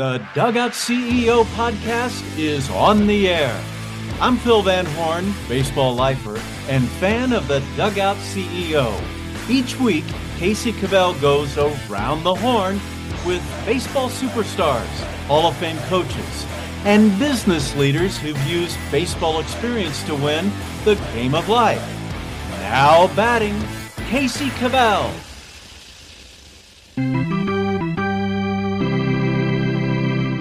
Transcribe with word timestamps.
The 0.00 0.26
Dugout 0.34 0.70
CEO 0.70 1.44
podcast 1.54 2.24
is 2.38 2.70
on 2.70 3.06
the 3.06 3.28
air. 3.28 3.62
I'm 4.18 4.38
Phil 4.38 4.62
Van 4.62 4.86
Horn, 4.86 5.34
baseball 5.46 5.94
lifer 5.94 6.40
and 6.70 6.88
fan 6.88 7.34
of 7.34 7.46
the 7.48 7.62
Dugout 7.76 8.16
CEO. 8.16 8.98
Each 9.50 9.78
week, 9.78 10.06
Casey 10.38 10.72
Cavell 10.72 11.12
goes 11.20 11.58
around 11.58 12.22
the 12.22 12.34
horn 12.34 12.80
with 13.26 13.42
baseball 13.66 14.08
superstars, 14.08 14.88
Hall 15.26 15.48
of 15.48 15.56
Fame 15.58 15.76
coaches, 15.90 16.46
and 16.86 17.18
business 17.18 17.76
leaders 17.76 18.16
who've 18.16 18.42
used 18.44 18.78
baseball 18.90 19.38
experience 19.38 20.02
to 20.04 20.14
win 20.14 20.50
the 20.86 20.94
game 21.12 21.34
of 21.34 21.50
life. 21.50 21.86
Now 22.52 23.14
batting, 23.14 23.62
Casey 24.08 24.48
Cavell. 24.48 25.12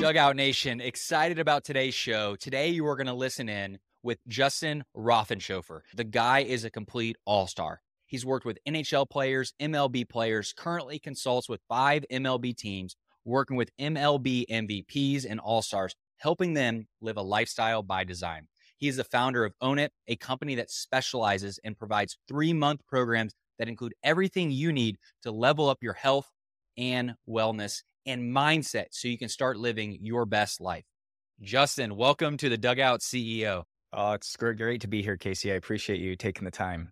Dugout 0.10 0.36
Nation, 0.36 0.82
excited 0.82 1.38
about 1.38 1.64
today's 1.64 1.94
show. 1.94 2.36
Today, 2.36 2.70
you 2.70 2.84
are 2.88 2.96
going 2.96 3.06
to 3.06 3.14
listen 3.14 3.48
in 3.48 3.78
with 4.02 4.18
Justin 4.28 4.84
Roethlingshoefer. 4.98 5.82
The 5.94 6.04
guy 6.04 6.40
is 6.40 6.66
a 6.66 6.72
complete 6.72 7.16
all 7.26 7.46
star. 7.46 7.82
He's 8.08 8.26
worked 8.26 8.44
with 8.44 8.58
NHL 8.68 9.08
players, 9.08 9.54
MLB 9.62 10.10
players, 10.10 10.52
currently 10.52 10.98
consults 10.98 11.48
with 11.48 11.62
five 11.70 12.06
MLB 12.12 12.58
teams, 12.58 12.96
working 13.24 13.56
with 13.56 13.70
MLB 13.80 14.46
MVPs 14.50 15.28
and 15.30 15.40
all 15.40 15.62
stars, 15.62 15.96
helping 16.18 16.56
them 16.56 16.88
live 17.02 17.18
a 17.18 17.22
lifestyle 17.22 17.84
by 17.84 18.04
design. 18.04 18.48
He 18.80 18.88
is 18.88 18.98
the 18.98 19.04
founder 19.04 19.46
of 19.46 19.54
Own 19.62 19.78
It, 19.78 19.92
a 20.08 20.16
company 20.16 20.56
that 20.56 20.72
specializes 20.72 21.60
and 21.64 21.78
provides 21.78 22.18
three 22.28 22.52
month 22.52 22.82
programs 22.88 23.36
that 23.60 23.68
include 23.68 23.94
everything 24.04 24.50
you 24.50 24.74
need 24.74 24.98
to 25.22 25.30
level 25.30 25.70
up 25.70 25.84
your 25.84 25.94
health 25.94 26.32
and 26.80 27.14
wellness 27.30 27.84
and 28.06 28.36
mindset 28.36 28.88
so 28.92 29.08
you 29.08 29.18
can 29.18 29.30
start 29.30 29.58
living 29.58 30.00
your 30.02 30.26
best 30.26 30.62
life. 30.62 30.86
Justin, 31.42 31.96
welcome 31.96 32.38
to 32.38 32.50
the 32.50 32.58
Dugout 32.58 33.02
CEO. 33.02 33.64
Oh, 33.94 34.12
it's 34.14 34.36
great 34.36 34.82
to 34.82 34.88
be 34.88 35.02
here, 35.02 35.18
Casey. 35.18 35.52
I 35.52 35.56
appreciate 35.56 36.00
you 36.00 36.16
taking 36.16 36.46
the 36.46 36.52
time. 36.52 36.92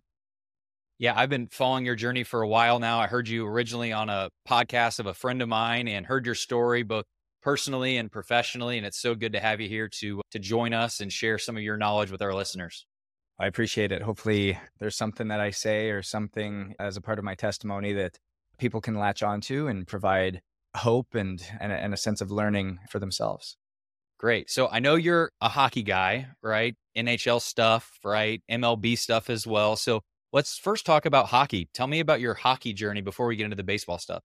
Yeah, 0.98 1.12
I've 1.16 1.30
been 1.30 1.46
following 1.46 1.86
your 1.86 1.94
journey 1.94 2.24
for 2.24 2.42
a 2.42 2.48
while 2.48 2.80
now. 2.80 2.98
I 2.98 3.06
heard 3.06 3.28
you 3.28 3.46
originally 3.46 3.92
on 3.92 4.08
a 4.08 4.30
podcast 4.48 4.98
of 4.98 5.06
a 5.06 5.14
friend 5.14 5.40
of 5.42 5.48
mine 5.48 5.86
and 5.86 6.04
heard 6.04 6.26
your 6.26 6.34
story 6.34 6.82
both 6.82 7.04
personally 7.40 7.96
and 7.96 8.10
professionally 8.10 8.78
and 8.78 8.86
it's 8.86 9.00
so 9.00 9.14
good 9.14 9.32
to 9.32 9.40
have 9.40 9.60
you 9.60 9.68
here 9.68 9.88
to 9.88 10.20
to 10.32 10.38
join 10.40 10.74
us 10.74 11.00
and 11.00 11.12
share 11.12 11.38
some 11.38 11.56
of 11.56 11.62
your 11.62 11.76
knowledge 11.76 12.10
with 12.10 12.20
our 12.20 12.34
listeners. 12.34 12.84
I 13.38 13.46
appreciate 13.46 13.92
it. 13.92 14.02
Hopefully 14.02 14.58
there's 14.80 14.96
something 14.96 15.28
that 15.28 15.38
I 15.38 15.50
say 15.50 15.90
or 15.90 16.02
something 16.02 16.74
as 16.80 16.96
a 16.96 17.00
part 17.00 17.20
of 17.20 17.24
my 17.24 17.36
testimony 17.36 17.92
that 17.92 18.18
people 18.58 18.80
can 18.80 18.96
latch 18.96 19.22
onto 19.22 19.68
and 19.68 19.86
provide 19.86 20.42
hope 20.76 21.14
and, 21.14 21.42
and, 21.60 21.72
and 21.72 21.94
a 21.94 21.96
sense 21.96 22.20
of 22.20 22.30
learning 22.30 22.78
for 22.90 22.98
themselves. 22.98 23.56
Great. 24.18 24.50
So 24.50 24.68
I 24.68 24.80
know 24.80 24.96
you're 24.96 25.30
a 25.40 25.48
hockey 25.48 25.82
guy, 25.82 26.28
right? 26.42 26.74
NHL 26.96 27.40
stuff, 27.40 27.98
right? 28.04 28.42
MLB 28.50 28.98
stuff 28.98 29.30
as 29.30 29.46
well. 29.46 29.76
So 29.76 30.00
let's 30.32 30.58
first 30.58 30.84
talk 30.84 31.06
about 31.06 31.26
hockey. 31.26 31.68
Tell 31.72 31.86
me 31.86 32.00
about 32.00 32.20
your 32.20 32.34
hockey 32.34 32.72
journey 32.72 33.00
before 33.00 33.26
we 33.26 33.36
get 33.36 33.44
into 33.44 33.56
the 33.56 33.62
baseball 33.62 33.98
stuff. 33.98 34.22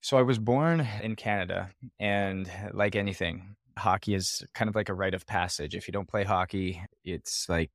So 0.00 0.16
I 0.16 0.22
was 0.22 0.38
born 0.38 0.86
in 1.02 1.16
Canada, 1.16 1.70
and 1.98 2.48
uh, 2.48 2.70
like 2.72 2.94
anything, 2.94 3.56
hockey 3.76 4.14
is 4.14 4.44
kind 4.54 4.68
of 4.68 4.76
like 4.76 4.88
a 4.88 4.94
rite 4.94 5.14
of 5.14 5.26
passage. 5.26 5.74
If 5.74 5.88
you 5.88 5.92
don't 5.92 6.08
play 6.08 6.24
hockey, 6.24 6.82
it's 7.04 7.48
like 7.48 7.70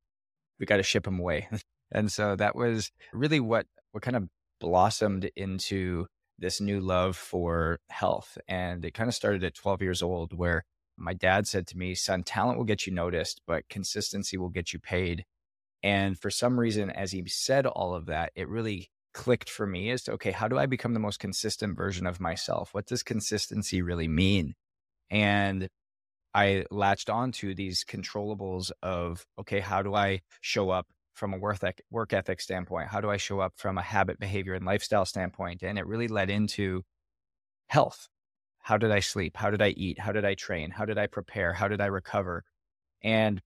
we 0.58 0.66
got 0.66 0.78
to 0.78 0.82
ship 0.82 1.04
them 1.04 1.18
away. 1.18 1.48
and 1.92 2.10
so 2.10 2.34
that 2.36 2.56
was 2.56 2.90
really 3.12 3.40
what 3.40 3.66
what 3.92 4.02
kind 4.02 4.16
of 4.16 4.24
blossomed 4.60 5.30
into 5.36 6.06
this 6.38 6.60
new 6.60 6.80
love 6.80 7.16
for 7.16 7.80
health. 7.90 8.38
And 8.48 8.84
it 8.84 8.94
kind 8.94 9.08
of 9.08 9.14
started 9.14 9.44
at 9.44 9.54
12 9.54 9.82
years 9.82 10.02
old, 10.02 10.32
where 10.32 10.64
my 10.96 11.14
dad 11.14 11.46
said 11.46 11.66
to 11.68 11.78
me, 11.78 11.94
Son, 11.94 12.22
talent 12.22 12.58
will 12.58 12.64
get 12.64 12.86
you 12.86 12.92
noticed, 12.92 13.40
but 13.46 13.68
consistency 13.68 14.36
will 14.36 14.48
get 14.48 14.72
you 14.72 14.78
paid. 14.78 15.24
And 15.82 16.18
for 16.18 16.30
some 16.30 16.58
reason, 16.58 16.90
as 16.90 17.12
he 17.12 17.26
said 17.28 17.66
all 17.66 17.94
of 17.94 18.06
that, 18.06 18.32
it 18.34 18.48
really 18.48 18.90
clicked 19.12 19.50
for 19.50 19.66
me 19.66 19.90
as 19.90 20.02
to, 20.04 20.12
okay, 20.12 20.32
how 20.32 20.48
do 20.48 20.58
I 20.58 20.66
become 20.66 20.94
the 20.94 21.00
most 21.00 21.18
consistent 21.18 21.76
version 21.76 22.06
of 22.06 22.20
myself? 22.20 22.70
What 22.72 22.86
does 22.86 23.02
consistency 23.02 23.82
really 23.82 24.08
mean? 24.08 24.54
And 25.10 25.68
I 26.34 26.64
latched 26.70 27.08
onto 27.10 27.54
these 27.54 27.84
controllables 27.84 28.72
of, 28.82 29.24
okay, 29.38 29.60
how 29.60 29.82
do 29.82 29.94
I 29.94 30.22
show 30.40 30.70
up 30.70 30.88
from 31.14 31.32
a 31.32 31.38
work 31.38 32.12
ethic, 32.12 32.40
standpoint? 32.40 32.88
How 32.88 33.00
do 33.00 33.10
I 33.10 33.16
show 33.16 33.40
up 33.40 33.54
from 33.56 33.78
a 33.78 33.82
habit, 33.82 34.18
behavior, 34.18 34.54
and 34.54 34.66
lifestyle 34.66 35.04
standpoint? 35.04 35.62
And 35.62 35.78
it 35.78 35.86
really 35.86 36.08
led 36.08 36.30
into 36.30 36.82
health. 37.68 38.08
How 38.60 38.76
did 38.76 38.90
I 38.90 39.00
sleep? 39.00 39.36
How 39.36 39.50
did 39.50 39.62
I 39.62 39.68
eat? 39.68 39.98
How 39.98 40.12
did 40.12 40.24
I 40.24 40.34
train? 40.34 40.70
How 40.70 40.84
did 40.84 40.98
I 40.98 41.06
prepare? 41.06 41.52
How 41.52 41.68
did 41.68 41.80
I 41.80 41.86
recover? 41.86 42.44
And 43.02 43.40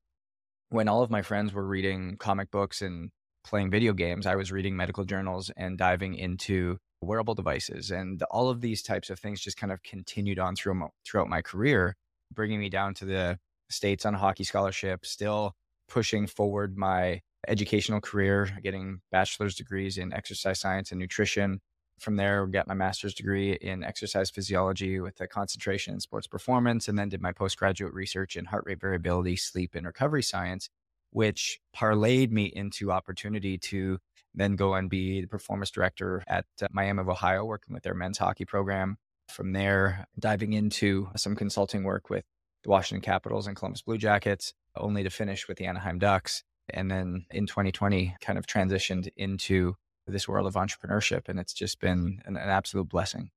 when 0.71 0.89
all 0.89 1.03
of 1.03 1.11
my 1.11 1.23
friends 1.23 1.53
were 1.53 1.67
reading 1.67 2.17
comic 2.19 2.51
books 2.51 2.83
and 2.83 3.11
playing 3.45 3.71
video 3.71 3.93
games, 3.93 4.27
I 4.27 4.37
was 4.37 4.53
reading 4.53 4.77
medical 4.77 5.05
journals 5.05 5.51
and 5.57 5.79
diving 5.79 6.15
into 6.15 6.79
wearable 7.01 7.35
devices. 7.35 7.91
And 7.91 8.23
all 8.25 8.51
of 8.51 8.61
these 8.61 8.83
types 8.83 9.11
of 9.11 9.19
things 9.19 9.41
just 9.41 9.57
kind 9.57 9.73
of 9.73 9.83
continued 9.83 10.39
on 10.39 10.57
through, 10.57 10.89
throughout 11.05 11.29
my 11.29 11.43
career, 11.43 11.97
bringing 12.33 12.61
me 12.61 12.69
down 12.69 12.95
to 12.95 13.05
the 13.05 13.39
States 13.71 14.07
on 14.07 14.15
a 14.15 14.19
hockey 14.19 14.45
scholarship, 14.45 15.05
still 15.05 15.55
pushing 15.89 16.27
forward 16.27 16.77
my 16.79 17.21
educational 17.47 18.01
career, 18.01 18.51
getting 18.63 19.01
bachelor's 19.13 19.55
degrees 19.55 19.99
in 19.99 20.13
exercise 20.13 20.61
science 20.61 20.91
and 20.91 20.99
nutrition. 20.99 21.61
From 22.01 22.17
there, 22.17 22.47
got 22.47 22.69
my 22.69 22.75
master's 22.75 23.15
degree 23.15 23.53
in 23.53 23.83
exercise 23.83 24.31
physiology 24.31 25.01
with 25.01 25.21
a 25.21 25.27
concentration 25.27 25.95
in 25.95 26.01
sports 26.01 26.27
performance, 26.27 26.89
and 26.89 26.99
then 26.99 27.09
did 27.09 27.21
my 27.21 27.33
postgraduate 27.33 27.93
research 27.93 28.37
in 28.37 28.45
heart 28.45 28.65
rate 28.67 28.81
variability, 28.81 29.37
sleep, 29.37 29.75
and 29.75 29.87
recovery 29.87 30.23
science, 30.23 30.71
which 31.11 31.61
parlayed 31.77 32.31
me 32.31 32.45
into 32.45 32.93
opportunity 32.93 33.59
to 33.59 33.99
then 34.35 34.55
go 34.55 34.75
and 34.75 34.89
be 34.89 35.23
the 35.23 35.27
performance 35.27 35.71
director 35.71 36.23
at 36.29 36.45
uh, 36.63 36.69
Miami 36.71 37.01
of 37.01 37.09
Ohio, 37.09 37.45
working 37.45 37.75
with 37.75 37.83
their 37.83 37.95
men's 37.95 38.19
hockey 38.19 38.45
program. 38.45 38.97
From 39.29 39.53
there, 39.53 40.07
diving 40.19 40.53
into 40.53 41.09
some 41.17 41.35
consulting 41.35 41.83
work 41.83 42.09
with 42.09 42.25
the 42.63 42.71
Washington 42.71 43.03
Capitals 43.03 43.47
and 43.47 43.57
Columbus 43.57 43.83
Blue 43.83 43.99
Jackets, 43.99 44.55
only 44.77 45.03
to 45.03 45.11
finish 45.11 45.49
with 45.49 45.59
the 45.59 45.67
Anaheim 45.67 45.99
Ducks 45.99 46.45
and 46.71 46.91
then 46.91 47.27
in 47.31 47.47
2020 47.47 48.17
kind 48.21 48.39
of 48.39 48.47
transitioned 48.47 49.09
into 49.17 49.75
this 50.07 50.27
world 50.27 50.47
of 50.47 50.55
entrepreneurship 50.55 51.29
and 51.29 51.39
it's 51.39 51.53
just 51.53 51.81
been 51.81 52.21
an, 52.25 52.37
an, 52.37 52.49
absolute 52.49 52.89
blessing. 52.89 53.31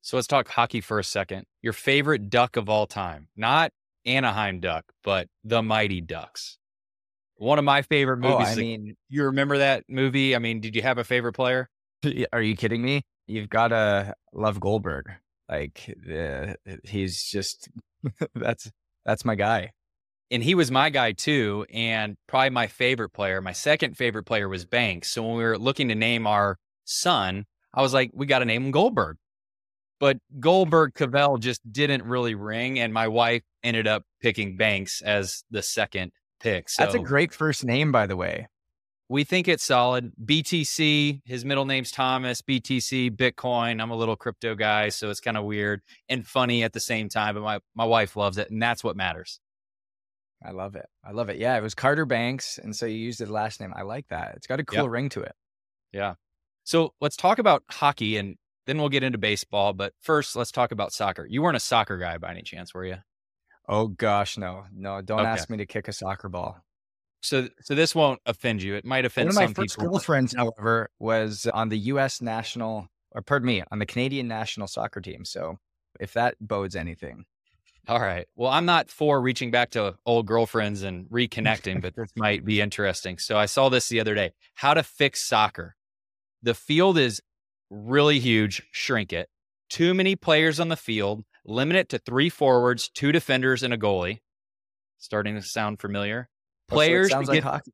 So 0.00 0.16
let's 0.16 0.26
talk 0.26 0.48
hockey 0.48 0.80
for 0.80 0.98
a 0.98 1.04
second. 1.04 1.46
Your 1.62 1.72
favorite 1.72 2.30
duck 2.30 2.56
of 2.56 2.68
all 2.68 2.86
time 2.86 3.28
not 3.36 3.72
anaheim 4.06 4.60
duck 4.60 4.84
but 5.02 5.28
the 5.44 5.62
mighty 5.62 6.00
ducks. 6.00 6.58
One 7.36 7.58
of 7.58 7.64
my 7.64 7.82
favorite 7.82 8.18
movies 8.18 8.48
oh, 8.48 8.52
i 8.52 8.54
mean 8.54 8.96
you 9.08 9.24
remember 9.24 9.58
that 9.58 9.84
movie? 9.88 10.34
I 10.34 10.38
mean 10.38 10.60
did 10.60 10.76
you 10.76 10.82
have 10.82 10.98
a 10.98 11.04
favorite 11.04 11.34
player? 11.34 11.68
Are 12.32 12.42
you 12.42 12.56
kidding 12.56 12.82
me? 12.82 13.02
You've 13.26 13.48
got 13.48 13.68
to 13.68 14.14
love 14.34 14.60
goldberg. 14.60 15.10
Like 15.48 15.94
uh, 16.10 16.54
he's 16.84 17.24
just 17.24 17.68
that's 18.34 18.70
that's 19.04 19.24
my 19.24 19.34
guy 19.34 19.72
and 20.30 20.42
he 20.42 20.54
was 20.54 20.70
my 20.70 20.90
guy 20.90 21.12
too, 21.12 21.66
and 21.72 22.16
probably 22.26 22.50
my 22.50 22.66
favorite 22.66 23.10
player. 23.10 23.40
My 23.40 23.52
second 23.52 23.96
favorite 23.96 24.24
player 24.24 24.48
was 24.48 24.64
Banks. 24.64 25.10
So 25.10 25.22
when 25.22 25.36
we 25.36 25.44
were 25.44 25.58
looking 25.58 25.88
to 25.88 25.94
name 25.94 26.26
our 26.26 26.58
son, 26.84 27.44
I 27.72 27.82
was 27.82 27.92
like, 27.92 28.10
we 28.14 28.26
got 28.26 28.38
to 28.38 28.44
name 28.44 28.66
him 28.66 28.70
Goldberg. 28.70 29.16
But 30.00 30.18
Goldberg 30.40 30.94
Cavell 30.94 31.38
just 31.38 31.60
didn't 31.70 32.04
really 32.04 32.34
ring, 32.34 32.78
and 32.78 32.92
my 32.92 33.08
wife 33.08 33.42
ended 33.62 33.86
up 33.86 34.02
picking 34.20 34.56
Banks 34.56 35.02
as 35.02 35.44
the 35.50 35.62
second 35.62 36.12
pick. 36.40 36.68
So 36.68 36.82
That's 36.82 36.94
a 36.94 36.98
great 36.98 37.32
first 37.32 37.64
name, 37.64 37.92
by 37.92 38.06
the 38.06 38.16
way. 38.16 38.48
We 39.08 39.24
think 39.24 39.48
it's 39.48 39.64
solid. 39.64 40.12
BTC, 40.24 41.20
his 41.24 41.44
middle 41.44 41.66
name's 41.66 41.90
Thomas, 41.90 42.42
BTC, 42.42 43.14
Bitcoin. 43.16 43.80
I'm 43.80 43.90
a 43.90 43.96
little 43.96 44.16
crypto 44.16 44.54
guy, 44.54 44.88
so 44.88 45.10
it's 45.10 45.20
kind 45.20 45.36
of 45.36 45.44
weird 45.44 45.82
and 46.08 46.26
funny 46.26 46.64
at 46.64 46.72
the 46.72 46.80
same 46.80 47.08
time, 47.08 47.34
but 47.34 47.42
my, 47.42 47.60
my 47.74 47.84
wife 47.84 48.16
loves 48.16 48.38
it, 48.38 48.50
and 48.50 48.62
that's 48.62 48.82
what 48.82 48.96
matters. 48.96 49.40
I 50.44 50.50
love 50.50 50.76
it. 50.76 50.86
I 51.04 51.12
love 51.12 51.28
it. 51.30 51.38
Yeah, 51.38 51.56
it 51.56 51.62
was 51.62 51.74
Carter 51.74 52.04
Banks. 52.04 52.58
And 52.58 52.76
so 52.76 52.86
you 52.86 52.96
used 52.96 53.18
his 53.18 53.30
last 53.30 53.60
name. 53.60 53.72
I 53.74 53.82
like 53.82 54.08
that. 54.08 54.34
It's 54.36 54.46
got 54.46 54.60
a 54.60 54.64
cool 54.64 54.82
yep. 54.82 54.90
ring 54.90 55.08
to 55.10 55.22
it. 55.22 55.32
Yeah. 55.92 56.14
So 56.64 56.92
let's 57.00 57.16
talk 57.16 57.38
about 57.38 57.62
hockey 57.70 58.16
and 58.16 58.36
then 58.66 58.78
we'll 58.78 58.88
get 58.88 59.02
into 59.02 59.18
baseball. 59.18 59.72
But 59.72 59.92
first, 60.00 60.36
let's 60.36 60.52
talk 60.52 60.72
about 60.72 60.92
soccer. 60.92 61.26
You 61.28 61.42
weren't 61.42 61.56
a 61.56 61.60
soccer 61.60 61.98
guy 61.98 62.18
by 62.18 62.30
any 62.30 62.42
chance, 62.42 62.74
were 62.74 62.84
you? 62.84 62.96
Oh 63.68 63.88
gosh, 63.88 64.36
no, 64.36 64.64
no. 64.74 65.00
Don't 65.00 65.20
okay. 65.20 65.28
ask 65.28 65.48
me 65.48 65.56
to 65.58 65.66
kick 65.66 65.88
a 65.88 65.92
soccer 65.92 66.28
ball. 66.28 66.58
So, 67.22 67.48
so 67.62 67.74
this 67.74 67.94
won't 67.94 68.20
offend 68.26 68.62
you. 68.62 68.74
It 68.74 68.84
might 68.84 69.06
offend 69.06 69.28
One 69.28 69.44
of 69.44 69.50
my 69.50 69.54
first 69.54 69.78
people. 69.78 69.92
girlfriends, 69.92 70.34
however, 70.36 70.90
was 70.98 71.46
on 71.54 71.70
the 71.70 71.78
U.S. 71.78 72.20
national, 72.20 72.88
or 73.12 73.22
pardon 73.22 73.46
me, 73.46 73.62
on 73.70 73.78
the 73.78 73.86
Canadian 73.86 74.28
national 74.28 74.66
soccer 74.66 75.00
team. 75.00 75.24
So, 75.24 75.58
if 75.98 76.12
that 76.12 76.34
bodes 76.38 76.76
anything, 76.76 77.24
all 77.88 78.00
right. 78.00 78.26
Well, 78.36 78.50
I'm 78.50 78.64
not 78.64 78.90
for 78.90 79.20
reaching 79.20 79.50
back 79.50 79.70
to 79.70 79.96
old 80.06 80.26
girlfriends 80.26 80.82
and 80.82 81.06
reconnecting, 81.10 81.82
but 81.82 81.94
this 81.94 82.10
might 82.16 82.44
be 82.44 82.60
interesting. 82.60 83.18
So 83.18 83.36
I 83.36 83.46
saw 83.46 83.68
this 83.68 83.88
the 83.88 84.00
other 84.00 84.14
day 84.14 84.32
how 84.54 84.74
to 84.74 84.82
fix 84.82 85.22
soccer. 85.24 85.76
The 86.42 86.54
field 86.54 86.98
is 86.98 87.20
really 87.70 88.20
huge, 88.20 88.62
shrink 88.70 89.12
it. 89.12 89.28
Too 89.68 89.94
many 89.94 90.16
players 90.16 90.60
on 90.60 90.68
the 90.68 90.76
field. 90.76 91.24
limit 91.44 91.76
it 91.76 91.88
to 91.90 91.98
three 91.98 92.28
forwards, 92.28 92.88
two 92.88 93.12
defenders, 93.12 93.62
and 93.62 93.74
a 93.74 93.78
goalie. 93.78 94.20
Starting 94.98 95.34
to 95.34 95.42
sound 95.42 95.80
familiar. 95.80 96.28
Players 96.68 97.10
sounds 97.10 97.28
get, 97.28 97.42
hockey. 97.42 97.72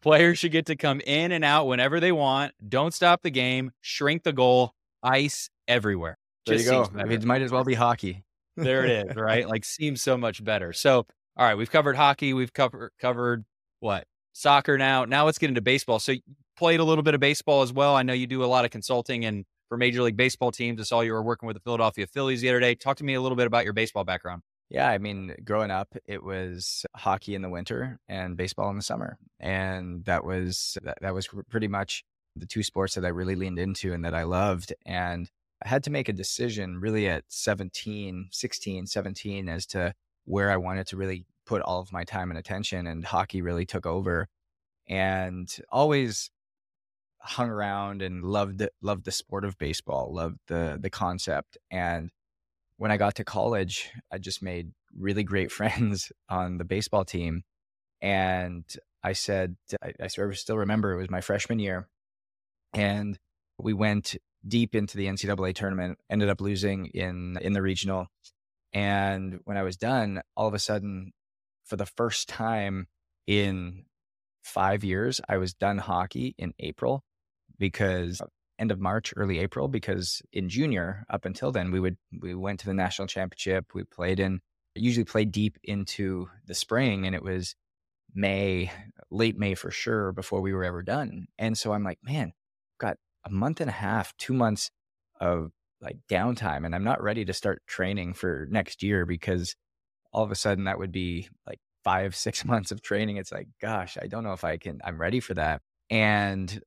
Players 0.00 0.38
should 0.38 0.52
get 0.52 0.66
to 0.66 0.76
come 0.76 1.00
in 1.00 1.32
and 1.32 1.44
out 1.44 1.66
whenever 1.66 2.00
they 2.00 2.12
want. 2.12 2.52
Don't 2.66 2.94
stop 2.94 3.22
the 3.22 3.30
game. 3.30 3.72
Shrink 3.82 4.22
the 4.22 4.32
goal. 4.32 4.72
Ice 5.02 5.50
everywhere. 5.68 6.16
There 6.46 6.54
Just 6.54 6.66
you 6.66 6.70
go. 6.70 6.84
seems 6.84 6.96
better. 6.96 7.10
It 7.10 7.24
might 7.24 7.42
as 7.42 7.50
well 7.50 7.64
be 7.64 7.74
hockey. 7.74 8.24
There 8.62 8.84
it 8.84 9.08
is, 9.10 9.16
right? 9.16 9.48
Like 9.48 9.64
seems 9.64 10.02
so 10.02 10.16
much 10.16 10.42
better. 10.42 10.72
So, 10.72 11.06
all 11.36 11.46
right, 11.46 11.56
we've 11.56 11.70
covered 11.70 11.96
hockey. 11.96 12.32
We've 12.32 12.52
covered 12.52 12.92
covered 13.00 13.44
what 13.80 14.04
soccer 14.32 14.78
now. 14.78 15.04
Now 15.04 15.24
let's 15.26 15.38
get 15.38 15.48
into 15.48 15.60
baseball. 15.60 15.98
So, 15.98 16.12
you 16.12 16.20
played 16.56 16.80
a 16.80 16.84
little 16.84 17.02
bit 17.02 17.14
of 17.14 17.20
baseball 17.20 17.62
as 17.62 17.72
well. 17.72 17.96
I 17.96 18.02
know 18.02 18.12
you 18.12 18.26
do 18.26 18.44
a 18.44 18.46
lot 18.46 18.64
of 18.64 18.70
consulting 18.70 19.24
and 19.24 19.44
for 19.70 19.78
Major 19.78 20.02
League 20.02 20.16
Baseball 20.16 20.52
teams. 20.52 20.80
I 20.80 20.84
saw 20.84 21.00
you 21.00 21.12
were 21.12 21.22
working 21.22 21.46
with 21.46 21.56
the 21.56 21.60
Philadelphia 21.60 22.06
Phillies 22.06 22.42
the 22.42 22.50
other 22.50 22.60
day. 22.60 22.74
Talk 22.74 22.98
to 22.98 23.04
me 23.04 23.14
a 23.14 23.20
little 23.22 23.36
bit 23.36 23.46
about 23.46 23.64
your 23.64 23.72
baseball 23.72 24.04
background. 24.04 24.42
Yeah, 24.68 24.88
I 24.88 24.98
mean, 24.98 25.34
growing 25.44 25.70
up, 25.70 25.88
it 26.06 26.22
was 26.22 26.84
hockey 26.94 27.34
in 27.34 27.42
the 27.42 27.48
winter 27.48 27.98
and 28.08 28.36
baseball 28.36 28.70
in 28.70 28.76
the 28.76 28.82
summer, 28.82 29.18
and 29.40 30.04
that 30.04 30.24
was 30.24 30.78
that, 30.82 30.98
that 31.00 31.14
was 31.14 31.28
pretty 31.48 31.66
much 31.66 32.04
the 32.36 32.46
two 32.46 32.62
sports 32.62 32.94
that 32.94 33.04
I 33.04 33.08
really 33.08 33.34
leaned 33.34 33.58
into 33.58 33.92
and 33.92 34.04
that 34.04 34.14
I 34.14 34.22
loved. 34.22 34.72
And 34.86 35.28
I 35.62 35.68
had 35.68 35.84
to 35.84 35.90
make 35.90 36.08
a 36.08 36.12
decision 36.12 36.78
really 36.80 37.08
at 37.08 37.24
17, 37.28 38.28
16, 38.30 38.86
17 38.86 39.48
as 39.48 39.66
to 39.66 39.94
where 40.24 40.50
I 40.50 40.56
wanted 40.56 40.86
to 40.88 40.96
really 40.96 41.24
put 41.46 41.62
all 41.62 41.80
of 41.80 41.92
my 41.92 42.04
time 42.04 42.30
and 42.30 42.38
attention. 42.38 42.86
And 42.86 43.04
hockey 43.04 43.42
really 43.42 43.66
took 43.66 43.86
over, 43.86 44.28
and 44.88 45.48
always 45.70 46.30
hung 47.18 47.50
around 47.50 48.00
and 48.00 48.24
loved 48.24 48.62
loved 48.80 49.04
the 49.04 49.12
sport 49.12 49.44
of 49.44 49.58
baseball, 49.58 50.12
loved 50.14 50.38
the 50.46 50.78
the 50.80 50.90
concept 50.90 51.58
and 51.70 52.10
when 52.80 52.90
I 52.90 52.96
got 52.96 53.16
to 53.16 53.24
college, 53.24 53.90
I 54.10 54.16
just 54.16 54.42
made 54.42 54.72
really 54.96 55.22
great 55.22 55.52
friends 55.58 56.10
on 56.30 56.56
the 56.56 56.64
baseball 56.64 57.04
team. 57.04 57.42
And 58.00 58.64
I 59.04 59.12
said, 59.12 59.56
I, 59.82 59.92
I 60.00 60.06
still 60.06 60.56
remember 60.56 60.94
it 60.94 60.96
was 60.96 61.10
my 61.10 61.20
freshman 61.20 61.58
year. 61.58 61.88
And 62.72 63.18
we 63.58 63.74
went 63.74 64.16
deep 64.46 64.74
into 64.74 64.96
the 64.96 65.06
NCAA 65.06 65.54
tournament, 65.54 65.98
ended 66.08 66.28
up 66.28 66.40
losing 66.40 66.86
in, 66.86 67.38
in 67.40 67.52
the 67.52 67.62
regional. 67.62 68.06
And 68.72 69.40
when 69.44 69.56
I 69.56 69.62
was 69.62 69.76
done, 69.76 70.22
all 70.36 70.46
of 70.46 70.54
a 70.54 70.58
sudden, 70.58 71.12
for 71.64 71.76
the 71.76 71.86
first 71.86 72.28
time 72.28 72.86
in 73.26 73.84
five 74.42 74.84
years, 74.84 75.20
I 75.28 75.36
was 75.36 75.54
done 75.54 75.78
hockey 75.78 76.34
in 76.38 76.52
April 76.58 77.04
because 77.58 78.20
uh, 78.20 78.26
end 78.58 78.70
of 78.70 78.80
March, 78.80 79.12
early 79.16 79.38
April, 79.38 79.68
because 79.68 80.22
in 80.32 80.48
junior, 80.48 81.04
up 81.10 81.24
until 81.24 81.52
then, 81.52 81.70
we 81.70 81.80
would 81.80 81.96
we 82.20 82.34
went 82.34 82.60
to 82.60 82.66
the 82.66 82.74
national 82.74 83.08
championship. 83.08 83.66
We 83.74 83.84
played 83.84 84.20
in 84.20 84.40
usually 84.74 85.04
played 85.04 85.32
deep 85.32 85.58
into 85.64 86.28
the 86.46 86.54
spring, 86.54 87.06
and 87.06 87.14
it 87.14 87.22
was 87.22 87.54
May, 88.14 88.70
late 89.10 89.38
May 89.38 89.54
for 89.54 89.70
sure, 89.70 90.12
before 90.12 90.40
we 90.40 90.52
were 90.52 90.64
ever 90.64 90.82
done. 90.82 91.26
And 91.38 91.56
so 91.56 91.72
I'm 91.72 91.84
like, 91.84 91.98
man, 92.02 92.32
got 92.78 92.96
a 93.24 93.30
month 93.30 93.60
and 93.60 93.70
a 93.70 93.74
half, 93.74 94.16
two 94.16 94.32
months 94.32 94.70
of 95.20 95.50
like 95.80 95.98
downtime, 96.10 96.64
and 96.66 96.74
I'm 96.74 96.84
not 96.84 97.02
ready 97.02 97.24
to 97.24 97.32
start 97.32 97.62
training 97.66 98.14
for 98.14 98.46
next 98.50 98.82
year 98.82 99.06
because 99.06 99.54
all 100.12 100.24
of 100.24 100.30
a 100.30 100.36
sudden 100.36 100.64
that 100.64 100.78
would 100.78 100.92
be 100.92 101.28
like 101.46 101.58
five, 101.84 102.14
six 102.16 102.44
months 102.44 102.70
of 102.70 102.82
training. 102.82 103.16
It's 103.16 103.32
like, 103.32 103.48
gosh, 103.60 103.96
I 104.00 104.06
don't 104.06 104.24
know 104.24 104.32
if 104.32 104.44
I 104.44 104.56
can, 104.56 104.80
I'm 104.84 105.00
ready 105.00 105.20
for 105.20 105.34
that. 105.34 105.62
And 105.88 106.60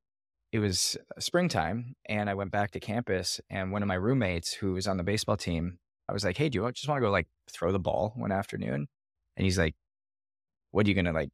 it 0.52 0.60
was 0.60 0.98
uh, 1.16 1.20
springtime 1.20 1.96
and 2.06 2.30
I 2.30 2.36
went 2.36 2.52
back 2.52 2.72
to 2.72 2.80
campus 2.80 3.42
and 3.50 3.72
one 3.72 3.82
of 3.82 3.88
my 3.88 3.96
roommates 3.96 4.54
who 4.54 4.74
was 4.74 4.88
on 4.88 4.98
the 4.98 5.04
baseball 5.04 5.38
team, 5.38 5.80
I 6.08 6.14
was 6.14 6.24
like, 6.24 6.38
Hey, 6.38 6.50
do 6.50 6.58
you 6.58 6.64
want 6.64 6.76
just 6.76 6.88
want 6.88 7.00
to 7.00 7.06
go 7.06 7.12
like 7.12 7.28
throw 7.52 7.72
the 7.72 7.80
ball 7.80 8.14
one 8.16 8.32
afternoon? 8.32 8.88
And 9.36 9.46
he's 9.46 9.58
like, 9.58 9.76
What 10.72 10.86
are 10.86 10.90
you 10.90 10.96
gonna 10.96 11.14
like 11.14 11.30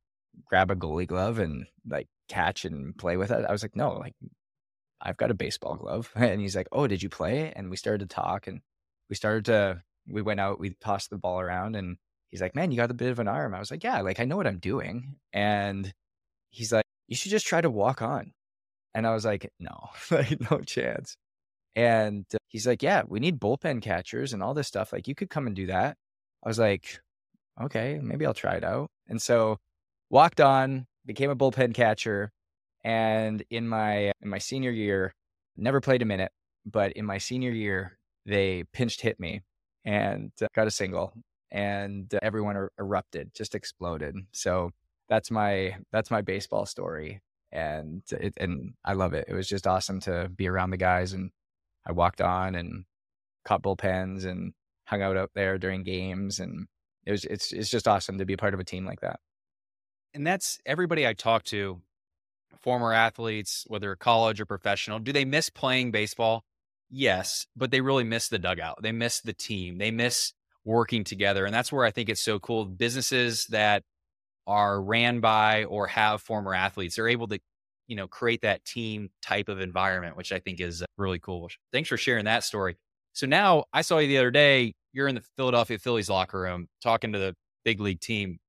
grab 0.46 0.72
a 0.72 0.76
goalie 0.76 1.08
glove 1.08 1.40
and 1.40 1.66
like 1.88 2.08
catch 2.30 2.64
and 2.66 2.98
play 2.98 3.18
with 3.18 3.32
it? 3.32 3.46
I 3.46 3.52
was 3.52 3.62
like, 3.64 3.76
No, 3.76 3.94
like 3.94 4.16
I've 5.02 5.18
got 5.18 5.32
a 5.32 5.36
baseball 5.36 5.76
glove. 5.76 6.12
And 6.16 6.42
he's 6.42 6.56
like, 6.56 6.68
Oh, 6.72 6.88
did 6.88 7.04
you 7.04 7.10
play? 7.10 7.54
And 7.56 7.70
we 7.70 7.78
started 7.78 8.10
to 8.10 8.14
talk 8.16 8.48
and 8.48 8.62
we 9.10 9.16
started 9.16 9.46
to 9.46 9.84
we 10.08 10.22
went 10.22 10.40
out, 10.40 10.60
we 10.60 10.76
tossed 10.82 11.10
the 11.10 11.18
ball 11.18 11.40
around 11.40 11.76
and 11.76 11.98
he's 12.32 12.42
like, 12.42 12.56
Man, 12.56 12.72
you 12.72 12.78
got 12.78 12.92
a 12.92 12.96
bit 12.96 13.12
of 13.12 13.20
an 13.20 13.28
arm. 13.28 13.54
I 13.54 13.60
was 13.60 13.72
like, 13.72 13.84
Yeah, 13.84 14.02
like 14.02 14.20
I 14.20 14.26
know 14.26 14.38
what 14.38 14.48
I'm 14.48 14.60
doing. 14.60 15.16
And 15.34 15.94
he's 16.52 16.72
like, 16.72 16.86
You 17.08 17.16
should 17.16 17.32
just 17.32 17.48
try 17.48 17.62
to 17.62 17.70
walk 17.70 18.02
on. 18.02 18.34
And 18.94 19.06
I 19.06 19.14
was 19.14 19.26
like, 19.26 19.52
no, 19.60 19.90
like 20.12 20.40
no 20.52 20.60
chance. 20.62 21.16
And 21.76 22.26
uh, 22.34 22.38
he's 22.48 22.68
like, 22.68 22.84
yeah, 22.84 23.04
we 23.08 23.20
need 23.20 23.40
bullpen 23.40 23.82
catchers 23.82 24.34
and 24.34 24.44
all 24.44 24.54
this 24.54 24.68
stuff. 24.68 24.92
Like 24.92 25.08
you 25.08 25.16
could 25.16 25.30
come 25.30 25.48
and 25.48 25.56
do 25.56 25.68
that. 25.68 25.98
I 26.44 26.50
was 26.50 26.60
like, 26.60 27.00
okay, 27.62 28.00
maybe 28.02 28.26
I'll 28.26 28.34
try 28.34 28.56
it 28.56 28.64
out. 28.64 28.90
And 29.08 29.22
so 29.22 29.58
walked 30.10 30.42
on, 30.42 30.88
became 31.06 31.30
a 31.30 31.36
bullpen 31.36 31.74
catcher. 31.74 32.32
And 32.84 33.44
in 33.50 33.68
my 33.68 34.12
in 34.22 34.30
my 34.30 34.38
senior 34.38 34.72
year, 34.72 35.14
never 35.58 35.82
played 35.82 36.02
a 36.02 36.06
minute, 36.06 36.32
but 36.66 36.94
in 36.94 37.06
my 37.06 37.18
senior 37.18 37.52
year, 37.52 37.98
they 38.26 38.64
pinched 38.74 39.02
hit 39.02 39.20
me 39.20 39.42
and 39.86 40.32
got 40.56 40.68
a 40.68 40.72
single 40.72 41.14
and 41.52 42.14
everyone 42.22 42.56
er- 42.56 42.72
erupted, 42.80 43.34
just 43.34 43.56
exploded. 43.56 44.16
So 44.32 44.72
that's 45.10 45.32
my 45.32 45.76
that's 45.92 46.12
my 46.12 46.22
baseball 46.22 46.66
story 46.66 47.22
and 47.52 48.04
it, 48.12 48.34
and 48.38 48.74
I 48.86 48.94
love 48.94 49.14
it. 49.14 49.26
It 49.28 49.34
was 49.34 49.48
just 49.48 49.68
awesome 49.68 50.00
to 50.02 50.30
be 50.30 50.48
around 50.48 50.70
the 50.70 50.78
guys, 50.78 51.14
and 51.14 51.32
I 51.86 51.92
walked 51.92 52.22
on 52.22 52.56
and 52.56 52.86
caught 53.46 53.64
bullpens 53.64 54.26
and 54.26 54.54
hung 54.86 55.02
out 55.02 55.18
out 55.18 55.32
there 55.36 55.58
during 55.58 55.84
games, 55.84 56.40
and 56.40 56.68
it 57.06 57.12
was 57.12 57.26
it's 57.26 57.52
it's 57.52 57.70
just 57.70 57.88
awesome 57.88 58.18
to 58.20 58.26
be 58.26 58.38
part 58.38 58.54
of 58.54 58.60
a 58.60 58.66
team 58.66 58.86
like 58.86 59.02
that. 59.02 59.20
And 60.14 60.26
that's 60.26 60.60
everybody 60.66 61.08
I 61.08 61.14
talk 61.14 61.44
to, 61.46 61.82
former 62.62 62.94
athletes, 62.94 63.66
whether 63.68 63.96
college 63.96 64.40
or 64.40 64.46
professional. 64.46 65.00
Do 65.00 65.12
they 65.12 65.26
miss 65.26 65.50
playing 65.50 65.92
baseball? 65.92 66.44
Yes, 66.90 67.46
but 67.56 67.72
they 67.72 67.82
really 67.82 68.04
miss 68.04 68.30
the 68.30 68.40
dugout. 68.40 68.82
They 68.82 68.92
miss 68.92 69.22
the 69.22 69.34
team. 69.34 69.78
They 69.78 69.92
miss 69.92 70.34
working 70.66 71.04
together, 71.04 71.46
and 71.46 71.54
that's 71.54 71.72
where 71.72 71.86
I 71.86 71.92
think 71.92 72.10
it's 72.10 72.24
so 72.24 72.40
cool. 72.40 72.66
Businesses 72.66 73.46
that 73.48 73.84
are 74.48 74.82
ran 74.82 75.20
by 75.20 75.66
or 75.66 75.88
have 75.88 76.22
former 76.22 76.56
athletes. 76.56 76.96
They're 76.96 77.08
able 77.08 77.28
to, 77.28 77.40
you 77.88 77.96
know, 77.96 78.08
create 78.08 78.42
that 78.42 78.66
team 78.66 79.10
type 79.22 79.48
of 79.48 79.62
environment, 79.62 80.18
which 80.18 80.32
I 80.32 80.40
think 80.40 80.60
is 80.60 80.82
uh, 80.82 80.86
really 80.98 81.20
cool. 81.20 81.50
Thanks 81.72 81.88
for 81.88 81.98
sharing 81.98 82.26
that 82.26 82.44
story. 82.44 82.76
So 83.14 83.28
now 83.28 83.66
I 83.74 83.84
saw 83.84 84.00
you 84.00 84.08
the 84.08 84.18
other 84.18 84.32
day. 84.32 84.74
You're 84.92 85.08
in 85.08 85.16
the 85.16 85.24
Philadelphia 85.38 85.78
Phillies 85.78 86.10
locker 86.10 86.42
room 86.42 86.68
talking 86.82 87.14
to 87.14 87.20
the 87.20 87.36
big 87.64 87.80
league 87.80 88.00
team. 88.00 88.40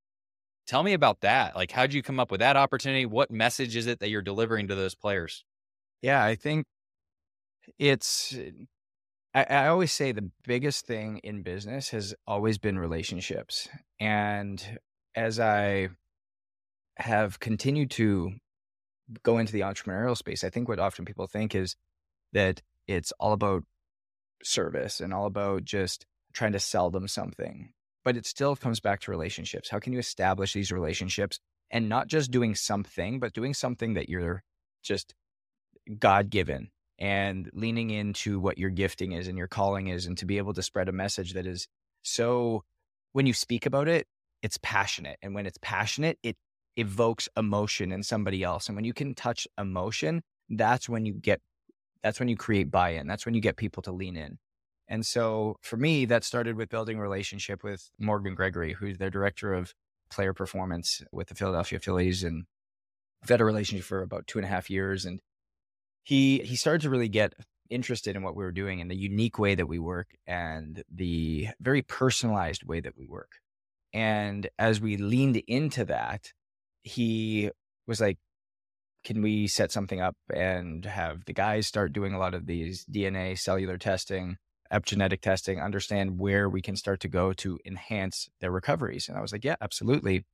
Tell 0.71 0.85
me 0.85 0.93
about 0.93 1.23
that. 1.23 1.57
Like, 1.57 1.73
how'd 1.73 1.93
you 1.93 2.00
come 2.00 2.21
up 2.21 2.31
with 2.31 2.39
that 2.39 2.57
opportunity? 2.57 3.05
What 3.05 3.33
message 3.33 3.75
is 3.75 3.89
it 3.89 3.99
that 3.99 4.09
you're 4.09 4.23
delivering 4.23 4.69
to 4.69 4.77
those 4.77 4.95
players? 4.95 5.45
Yeah, 6.00 6.25
I 6.25 6.37
think 6.37 6.65
it's, 7.77 8.37
uh, 8.37 8.53
I, 9.35 9.43
I 9.43 9.67
always 9.67 9.91
say 9.91 10.12
the 10.12 10.31
biggest 10.45 10.87
thing 10.87 11.19
in 11.25 11.43
business 11.43 11.89
has 11.89 12.15
always 12.25 12.59
been 12.59 12.79
relationships. 12.79 13.69
And 13.99 14.79
as 15.17 15.41
I 15.41 15.89
have 16.99 17.41
continued 17.41 17.91
to 17.93 18.35
go 19.25 19.39
into 19.39 19.53
the 19.53 19.62
entrepreneurial 19.62 20.17
space, 20.17 20.45
I 20.45 20.50
think 20.50 20.69
what 20.69 20.79
often 20.79 21.05
people 21.05 21.27
think 21.27 21.53
is 21.53 21.75
that 22.33 22.62
it's 22.87 23.12
all 23.19 23.33
about 23.33 23.65
service 24.45 25.00
and 25.00 25.12
all 25.12 25.27
about 25.27 25.65
just 25.65 26.07
trying 26.33 26.53
to 26.53 26.61
sell 26.61 26.91
them 26.91 27.09
something. 27.09 27.73
But 28.04 28.16
it 28.16 28.26
still 28.26 28.57
comes 28.57 28.80
back 28.80 29.00
to 29.00 29.11
relationships. 29.11 29.69
How 29.69 29.78
can 29.78 29.92
you 29.92 29.99
establish 29.99 30.52
these 30.52 30.73
relationships 30.73 31.38
and 31.71 31.88
not 31.88 32.09
just 32.09 32.30
doing 32.30 32.54
something, 32.54 33.21
but 33.21 33.33
doing 33.33 33.54
something 33.54 33.95
that 33.95 34.09
you're 34.09 34.42
just 34.83 35.14
God 35.99 36.30
given 36.30 36.71
and 36.99 37.50
leaning 37.52 37.90
into 37.90 38.38
what 38.38 38.59
your 38.59 38.71
gifting 38.71 39.12
is 39.12 39.28
and 39.28 39.38
your 39.38 39.49
calling 39.49 39.88
is, 39.88 40.07
and 40.07 40.19
to 40.19 40.26
be 40.26 40.38
able 40.38 40.52
to 40.54 40.62
spread 40.62 40.88
a 40.88 40.92
message 40.92 41.33
that 41.33 41.47
is 41.47 41.66
so, 42.02 42.64
when 43.12 43.26
you 43.26 43.33
speak 43.33 43.66
about 43.66 43.88
it, 43.88 44.07
it's 44.42 44.59
passionate. 44.62 45.19
And 45.23 45.35
when 45.35 45.47
it's 45.47 45.59
passionate, 45.61 46.19
it 46.23 46.37
evokes 46.76 47.28
emotion 47.37 47.92
in 47.92 48.02
somebody 48.02 48.42
else. 48.42 48.69
And 48.69 48.76
when 48.76 48.85
you 48.85 48.95
can 48.95 49.14
touch 49.14 49.47
emotion, 49.59 50.23
that's 50.49 50.88
when 50.88 51.07
you 51.07 51.14
get, 51.14 51.40
that's 52.02 52.19
when 52.19 52.28
you 52.28 52.37
create 52.37 52.71
buy 52.71 52.90
in. 52.90 53.07
That's 53.07 53.26
when 53.26 53.35
you 53.35 53.40
get 53.40 53.57
people 53.57 53.83
to 53.85 53.92
lean 53.92 54.16
in. 54.16 54.38
And 54.91 55.07
so 55.07 55.57
for 55.63 55.77
me, 55.77 56.05
that 56.07 56.25
started 56.25 56.57
with 56.57 56.69
building 56.69 56.99
a 56.99 57.01
relationship 57.01 57.63
with 57.63 57.91
Morgan 57.99 58.35
Gregory, 58.35 58.73
who's 58.73 58.99
their 58.99 59.09
director 59.09 59.55
of 59.55 59.73
player 60.11 60.35
performance 60.35 61.01
with 61.13 61.29
the 61.29 61.37
Philadelphia 61.37 61.79
Phillies. 61.79 62.25
And 62.25 62.45
I've 63.23 63.29
had 63.29 63.41
a 63.41 63.45
relationship 63.45 63.87
for 63.87 64.03
about 64.03 64.27
two 64.27 64.41
and 64.41 64.45
a 64.45 64.51
half 64.51 64.69
years. 64.69 65.05
And 65.05 65.21
he, 66.03 66.41
he 66.41 66.57
started 66.57 66.83
to 66.83 66.91
really 66.91 67.09
get 67.09 67.35
interested 67.71 68.17
in 68.17 68.25
what 68.25 68.35
we 68.35 68.43
were 68.43 68.51
doing 68.51 68.81
and 68.81 68.91
the 68.91 68.97
unique 68.97 69.39
way 69.39 69.55
that 69.55 69.69
we 69.69 69.79
work 69.79 70.09
and 70.27 70.83
the 70.93 71.49
very 71.61 71.83
personalized 71.83 72.65
way 72.65 72.81
that 72.81 72.99
we 72.99 73.07
work. 73.07 73.31
And 73.93 74.49
as 74.59 74.81
we 74.81 74.97
leaned 74.97 75.37
into 75.47 75.85
that, 75.85 76.33
he 76.83 77.51
was 77.87 78.01
like, 78.01 78.19
can 79.05 79.23
we 79.23 79.47
set 79.47 79.71
something 79.71 80.01
up 80.01 80.17
and 80.35 80.85
have 80.85 81.25
the 81.27 81.33
guys 81.33 81.69
start 81.69 81.93
doing 81.93 82.13
a 82.13 82.19
lot 82.19 82.35
of 82.35 82.47
these 82.47 82.85
DNA 82.85 83.39
cellular 83.39 83.79
testing? 83.79 84.37
Epigenetic 84.73 85.21
testing, 85.21 85.61
understand 85.61 86.19
where 86.19 86.49
we 86.49 86.62
can 86.62 86.77
start 86.77 87.00
to 87.00 87.09
go 87.09 87.33
to 87.35 87.59
enhance 87.65 88.29
their 88.41 88.50
recoveries. 88.50 89.09
And 89.09 89.19
I 89.19 89.21
was 89.21 89.33
like, 89.33 89.45
yeah, 89.45 89.57
absolutely. 89.61 90.25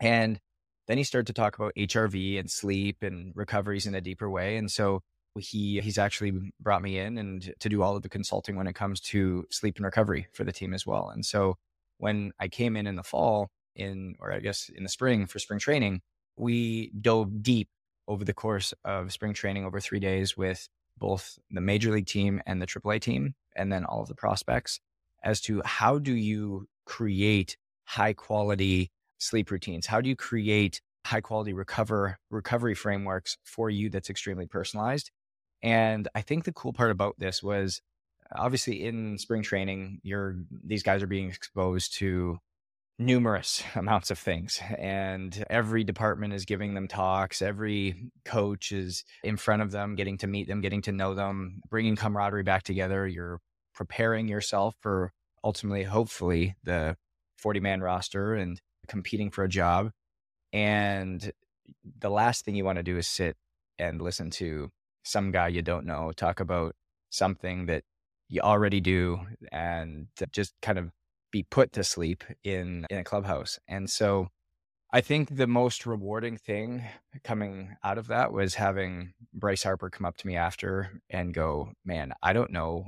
And 0.00 0.40
then 0.86 0.98
he 0.98 1.04
started 1.04 1.26
to 1.26 1.32
talk 1.32 1.56
about 1.56 1.72
HRV 1.76 2.38
and 2.38 2.50
sleep 2.50 3.02
and 3.02 3.32
recoveries 3.34 3.86
in 3.86 3.94
a 3.94 4.00
deeper 4.00 4.30
way. 4.30 4.56
And 4.56 4.70
so 4.70 5.02
he 5.38 5.80
he's 5.80 5.98
actually 5.98 6.52
brought 6.60 6.80
me 6.80 6.98
in 6.98 7.18
and 7.18 7.52
to 7.60 7.68
do 7.68 7.82
all 7.82 7.96
of 7.96 8.02
the 8.02 8.08
consulting 8.08 8.56
when 8.56 8.66
it 8.66 8.74
comes 8.74 9.00
to 9.00 9.44
sleep 9.50 9.76
and 9.76 9.84
recovery 9.84 10.28
for 10.32 10.44
the 10.44 10.52
team 10.52 10.72
as 10.72 10.86
well. 10.86 11.10
And 11.10 11.26
so 11.26 11.56
when 11.98 12.32
I 12.38 12.48
came 12.48 12.76
in 12.76 12.86
in 12.86 12.96
the 12.96 13.02
fall 13.02 13.50
in 13.74 14.14
or 14.20 14.32
I 14.32 14.40
guess 14.40 14.70
in 14.74 14.82
the 14.82 14.88
spring 14.88 15.26
for 15.26 15.38
spring 15.38 15.58
training, 15.58 16.00
we 16.36 16.90
dove 17.00 17.42
deep 17.42 17.68
over 18.08 18.24
the 18.24 18.32
course 18.32 18.72
of 18.84 19.12
spring 19.12 19.34
training 19.34 19.64
over 19.64 19.80
3 19.80 19.98
days 19.98 20.36
with 20.36 20.68
both 20.96 21.38
the 21.50 21.60
major 21.60 21.90
league 21.90 22.06
team 22.06 22.40
and 22.46 22.62
the 22.62 22.66
AAA 22.66 23.00
team 23.00 23.34
and 23.56 23.72
then 23.72 23.84
all 23.84 24.02
of 24.02 24.08
the 24.08 24.14
prospects 24.14 24.80
as 25.24 25.40
to 25.42 25.62
how 25.64 25.98
do 25.98 26.14
you 26.14 26.68
create 26.84 27.56
high 27.84 28.12
quality 28.12 28.90
sleep 29.18 29.50
routines? 29.50 29.86
How 29.86 30.00
do 30.00 30.08
you 30.08 30.16
create 30.16 30.80
high 31.04 31.20
quality 31.20 31.52
recover 31.52 32.18
recovery 32.30 32.74
frameworks 32.74 33.38
for 33.44 33.70
you 33.70 33.90
that's 33.90 34.10
extremely 34.10 34.46
personalized? 34.46 35.10
And 35.62 36.08
I 36.14 36.20
think 36.20 36.44
the 36.44 36.52
cool 36.52 36.72
part 36.72 36.90
about 36.90 37.18
this 37.18 37.42
was 37.42 37.80
obviously 38.34 38.84
in 38.84 39.18
spring 39.18 39.42
training, 39.42 40.00
you're 40.02 40.36
these 40.64 40.82
guys 40.82 41.02
are 41.02 41.08
being 41.08 41.28
exposed 41.28 41.94
to 41.94 42.38
numerous 42.98 43.62
amounts 43.74 44.10
of 44.10 44.18
things 44.18 44.60
and 44.78 45.44
every 45.50 45.84
department 45.84 46.32
is 46.32 46.46
giving 46.46 46.72
them 46.72 46.88
talks 46.88 47.42
every 47.42 48.10
coach 48.24 48.72
is 48.72 49.04
in 49.22 49.36
front 49.36 49.60
of 49.60 49.70
them 49.70 49.94
getting 49.94 50.16
to 50.16 50.26
meet 50.26 50.48
them 50.48 50.62
getting 50.62 50.80
to 50.80 50.92
know 50.92 51.14
them 51.14 51.60
bringing 51.68 51.94
camaraderie 51.94 52.42
back 52.42 52.62
together 52.62 53.06
you're 53.06 53.38
preparing 53.76 54.26
yourself 54.26 54.74
for 54.80 55.12
ultimately 55.44 55.84
hopefully 55.84 56.56
the 56.64 56.96
40 57.38 57.60
man 57.60 57.80
roster 57.80 58.34
and 58.34 58.60
competing 58.88 59.30
for 59.30 59.44
a 59.44 59.48
job 59.48 59.90
and 60.52 61.32
the 61.98 62.10
last 62.10 62.44
thing 62.44 62.56
you 62.56 62.64
want 62.64 62.78
to 62.78 62.82
do 62.82 62.96
is 62.96 63.06
sit 63.06 63.36
and 63.78 64.00
listen 64.00 64.30
to 64.30 64.70
some 65.04 65.30
guy 65.30 65.48
you 65.48 65.62
don't 65.62 65.86
know 65.86 66.12
talk 66.16 66.40
about 66.40 66.74
something 67.10 67.66
that 67.66 67.84
you 68.28 68.40
already 68.40 68.80
do 68.80 69.20
and 69.52 70.08
just 70.32 70.54
kind 70.62 70.78
of 70.78 70.90
be 71.30 71.42
put 71.42 71.72
to 71.72 71.84
sleep 71.84 72.24
in 72.44 72.86
in 72.90 72.98
a 72.98 73.04
clubhouse. 73.04 73.58
And 73.68 73.88
so 73.90 74.28
I 74.92 75.00
think 75.00 75.36
the 75.36 75.46
most 75.46 75.86
rewarding 75.86 76.36
thing 76.36 76.84
coming 77.24 77.76
out 77.84 77.98
of 77.98 78.06
that 78.08 78.32
was 78.32 78.54
having 78.54 79.12
Bryce 79.34 79.62
Harper 79.62 79.90
come 79.90 80.06
up 80.06 80.16
to 80.18 80.26
me 80.26 80.36
after 80.36 81.00
and 81.10 81.34
go, 81.34 81.72
"Man, 81.84 82.12
I 82.22 82.32
don't 82.32 82.52
know 82.52 82.86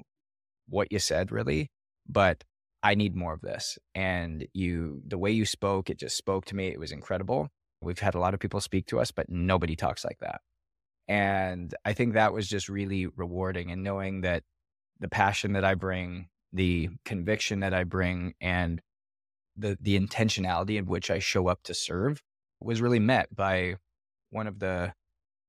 what 0.68 0.92
you 0.92 0.98
said 0.98 1.32
really, 1.32 1.70
but 2.08 2.44
I 2.82 2.94
need 2.94 3.16
more 3.16 3.34
of 3.34 3.40
this." 3.40 3.78
And 3.94 4.46
you 4.54 5.02
the 5.06 5.18
way 5.18 5.30
you 5.30 5.44
spoke, 5.46 5.90
it 5.90 5.98
just 5.98 6.16
spoke 6.16 6.44
to 6.46 6.56
me. 6.56 6.68
It 6.68 6.78
was 6.80 6.92
incredible. 6.92 7.50
We've 7.80 7.98
had 7.98 8.14
a 8.14 8.20
lot 8.20 8.34
of 8.34 8.40
people 8.40 8.60
speak 8.60 8.86
to 8.86 9.00
us, 9.00 9.12
but 9.12 9.28
nobody 9.28 9.76
talks 9.76 10.04
like 10.04 10.18
that. 10.20 10.40
And 11.08 11.74
I 11.84 11.92
think 11.94 12.14
that 12.14 12.32
was 12.32 12.48
just 12.48 12.68
really 12.68 13.06
rewarding 13.06 13.70
and 13.70 13.82
knowing 13.82 14.22
that 14.22 14.44
the 15.00 15.08
passion 15.08 15.52
that 15.54 15.64
I 15.64 15.74
bring, 15.74 16.28
the 16.52 16.90
conviction 17.04 17.60
that 17.60 17.72
I 17.74 17.84
bring, 17.84 18.34
and 18.40 18.82
the 19.56 19.78
the 19.80 19.98
intentionality 19.98 20.76
in 20.76 20.86
which 20.86 21.10
I 21.10 21.18
show 21.18 21.48
up 21.48 21.62
to 21.64 21.74
serve 21.74 22.22
was 22.60 22.80
really 22.80 22.98
met 22.98 23.34
by 23.34 23.76
one 24.30 24.46
of 24.46 24.58
the 24.58 24.94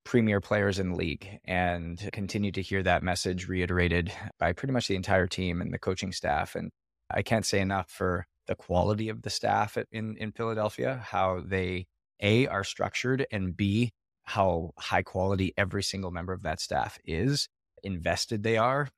premier 0.09 0.41
players 0.41 0.79
in 0.79 0.89
the 0.89 0.95
league 0.95 1.39
and 1.45 2.09
continue 2.11 2.51
to 2.51 2.63
hear 2.63 2.81
that 2.81 3.03
message 3.03 3.47
reiterated 3.47 4.11
by 4.39 4.51
pretty 4.51 4.73
much 4.73 4.87
the 4.87 4.95
entire 4.95 5.27
team 5.27 5.61
and 5.61 5.71
the 5.71 5.77
coaching 5.77 6.11
staff. 6.11 6.55
And 6.55 6.71
I 7.11 7.21
can't 7.21 7.45
say 7.45 7.59
enough 7.59 7.91
for 7.91 8.25
the 8.47 8.55
quality 8.55 9.09
of 9.09 9.21
the 9.21 9.29
staff 9.29 9.77
in, 9.91 10.17
in 10.17 10.31
Philadelphia, 10.31 10.99
how 11.05 11.43
they 11.45 11.85
A 12.23 12.47
are 12.47 12.63
structured 12.63 13.27
and 13.31 13.55
B, 13.55 13.91
how 14.23 14.71
high 14.79 15.03
quality 15.03 15.53
every 15.55 15.83
single 15.83 16.09
member 16.09 16.33
of 16.33 16.41
that 16.41 16.59
staff 16.59 16.97
is, 17.05 17.47
invested 17.83 18.41
they 18.41 18.57
are 18.57 18.89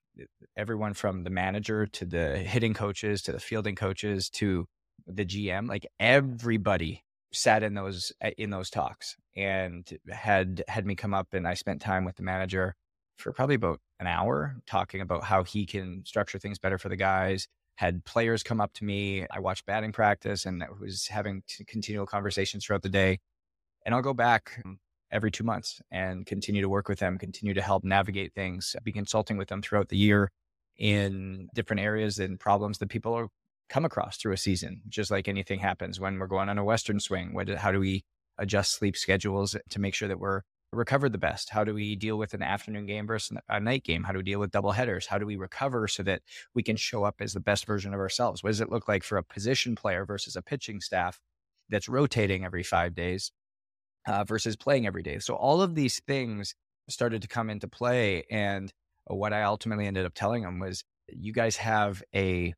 everyone 0.55 0.93
from 0.93 1.25
the 1.25 1.29
manager 1.29 1.87
to 1.87 2.05
the 2.05 2.37
hitting 2.37 2.73
coaches 2.73 3.21
to 3.23 3.33
the 3.33 3.39
fielding 3.41 3.75
coaches 3.75 4.29
to 4.29 4.65
the 5.07 5.25
GM, 5.25 5.67
like 5.67 5.85
everybody 5.99 7.03
sat 7.33 7.63
in 7.63 7.73
those 7.73 8.11
eh, 8.21 8.31
in 8.38 8.50
those 8.50 8.69
talks 8.69 9.15
and 9.35 9.97
had 10.09 10.63
had 10.67 10.85
me 10.85 10.95
come 10.95 11.13
up 11.13 11.33
and 11.33 11.47
I 11.47 11.53
spent 11.53 11.81
time 11.81 12.05
with 12.05 12.15
the 12.15 12.23
manager 12.23 12.75
for 13.17 13.31
probably 13.31 13.55
about 13.55 13.79
an 14.00 14.07
hour 14.07 14.55
talking 14.67 15.01
about 15.01 15.23
how 15.23 15.43
he 15.43 15.65
can 15.65 16.03
structure 16.05 16.39
things 16.39 16.59
better 16.59 16.77
for 16.77 16.89
the 16.89 16.95
guys. 16.95 17.47
Had 17.75 18.03
players 18.03 18.43
come 18.43 18.59
up 18.59 18.73
to 18.73 18.83
me. 18.83 19.25
I 19.31 19.39
watched 19.39 19.65
batting 19.65 19.91
practice 19.91 20.45
and 20.45 20.63
was 20.79 21.07
having 21.07 21.43
continual 21.67 22.05
conversations 22.05 22.65
throughout 22.65 22.83
the 22.83 22.89
day. 22.89 23.19
And 23.85 23.95
I'll 23.95 24.01
go 24.01 24.13
back 24.13 24.61
every 25.11 25.31
two 25.31 25.43
months 25.43 25.81
and 25.91 26.25
continue 26.25 26.61
to 26.61 26.69
work 26.69 26.88
with 26.88 27.00
them, 27.00 27.17
continue 27.17 27.53
to 27.53 27.61
help 27.61 27.83
navigate 27.83 28.33
things, 28.33 28.75
be 28.83 28.91
consulting 28.91 29.38
with 29.38 29.47
them 29.50 29.61
throughout 29.61 29.89
the 29.89 29.97
year 29.97 30.31
in 30.77 31.47
different 31.53 31.81
areas 31.81 32.19
and 32.19 32.39
problems 32.39 32.77
that 32.79 32.89
people 32.89 33.13
are 33.13 33.27
come 33.71 33.85
across 33.85 34.17
through 34.17 34.33
a 34.33 34.37
season. 34.37 34.81
Just 34.87 35.11
like 35.11 35.27
anything 35.27 35.59
happens 35.59 35.99
when 35.99 36.19
we're 36.19 36.27
going 36.27 36.49
on 36.49 36.57
a 36.57 36.63
Western 36.63 36.99
swing, 36.99 37.33
what, 37.33 37.49
how 37.49 37.71
do 37.71 37.79
we 37.79 38.03
adjust 38.37 38.73
sleep 38.73 38.95
schedules 38.95 39.55
to 39.69 39.79
make 39.79 39.93
sure 39.93 40.07
that 40.07 40.19
we're 40.19 40.41
recovered 40.73 41.11
the 41.11 41.17
best? 41.17 41.49
How 41.49 41.63
do 41.63 41.73
we 41.73 41.95
deal 41.95 42.17
with 42.17 42.33
an 42.33 42.41
afternoon 42.41 42.85
game 42.85 43.07
versus 43.07 43.37
a 43.49 43.59
night 43.59 43.83
game? 43.83 44.03
How 44.03 44.13
do 44.13 44.19
we 44.19 44.23
deal 44.23 44.39
with 44.39 44.51
double 44.51 44.71
headers? 44.71 45.07
How 45.07 45.17
do 45.17 45.25
we 45.25 45.35
recover 45.35 45.87
so 45.87 46.03
that 46.03 46.21
we 46.53 46.63
can 46.63 46.75
show 46.75 47.03
up 47.03 47.15
as 47.19 47.33
the 47.33 47.39
best 47.39 47.65
version 47.65 47.93
of 47.93 47.99
ourselves? 47.99 48.43
What 48.43 48.51
does 48.51 48.61
it 48.61 48.71
look 48.71 48.87
like 48.87 49.03
for 49.03 49.17
a 49.17 49.23
position 49.23 49.75
player 49.75 50.05
versus 50.05 50.35
a 50.35 50.41
pitching 50.41 50.79
staff 50.79 51.19
that's 51.69 51.89
rotating 51.89 52.45
every 52.45 52.63
five 52.63 52.95
days? 52.95 53.31
uh, 54.07 54.23
versus 54.23 54.55
playing 54.55 54.87
every 54.87 55.03
day. 55.03 55.19
So 55.19 55.35
all 55.35 55.61
of 55.61 55.75
these 55.75 55.99
things 56.07 56.55
started 56.89 57.21
to 57.21 57.27
come 57.27 57.49
into 57.49 57.67
play. 57.67 58.23
And 58.29 58.71
what 59.05 59.33
I 59.33 59.43
ultimately 59.43 59.87
ended 59.87 60.05
up 60.05 60.13
telling 60.13 60.43
them 60.43 60.59
was, 60.59 60.83
you 61.07 61.33
guys 61.33 61.57
have 61.57 62.01
a 62.15 62.53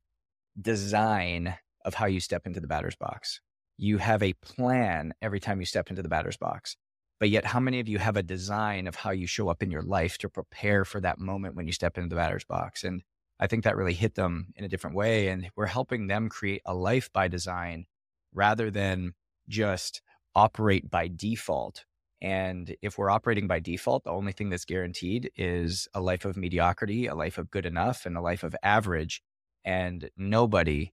design 0.60 1.56
of 1.86 1.94
how 1.94 2.06
you 2.06 2.20
step 2.20 2.46
into 2.46 2.60
the 2.60 2.68
batter's 2.68 2.96
box. 2.96 3.42
You 3.78 3.98
have 3.98 4.24
a 4.24 4.34
plan 4.34 5.14
every 5.22 5.40
time 5.40 5.60
you 5.60 5.66
step 5.66 5.90
into 5.90 6.02
the 6.02 6.10
batter's 6.10 6.38
box. 6.38 6.78
But 7.20 7.30
yet, 7.30 7.46
how 7.46 7.60
many 7.60 7.80
of 7.80 7.88
you 7.88 8.00
have 8.00 8.18
a 8.18 8.24
design 8.24 8.88
of 8.88 8.96
how 8.96 9.12
you 9.12 9.28
show 9.28 9.50
up 9.50 9.64
in 9.64 9.72
your 9.72 9.82
life 9.82 10.18
to 10.20 10.30
prepare 10.30 10.84
for 10.84 11.00
that 11.02 11.20
moment 11.20 11.56
when 11.56 11.68
you 11.68 11.74
step 11.74 11.98
into 11.98 12.10
the 12.10 12.16
batter's 12.16 12.44
box? 12.44 12.84
And 12.84 13.02
I 13.40 13.48
think 13.48 13.64
that 13.64 13.78
really 13.78 13.94
hit 13.94 14.16
them 14.16 14.48
in 14.56 14.66
a 14.66 14.70
different 14.70 14.96
way. 14.96 15.30
And 15.30 15.50
we're 15.56 15.66
helping 15.66 16.08
them 16.08 16.30
create 16.30 16.62
a 16.66 16.74
life 16.74 17.12
by 17.14 17.28
design 17.28 17.86
rather 18.34 18.70
than 18.70 19.14
just 19.48 20.02
operate 20.36 20.90
by 20.90 21.10
default. 21.14 21.86
And 22.22 22.76
if 22.82 22.98
we're 22.98 23.10
operating 23.10 23.48
by 23.48 23.60
default, 23.60 24.06
the 24.06 24.12
only 24.12 24.32
thing 24.32 24.50
that's 24.50 24.66
guaranteed 24.66 25.32
is 25.36 25.88
a 25.94 26.02
life 26.02 26.26
of 26.26 26.38
mediocrity, 26.38 27.08
a 27.08 27.16
life 27.16 27.38
of 27.38 27.52
good 27.52 27.66
enough, 27.66 28.06
and 28.06 28.18
a 28.18 28.22
life 28.22 28.44
of 28.44 28.56
average. 28.64 29.22
And 29.66 30.10
nobody 30.18 30.92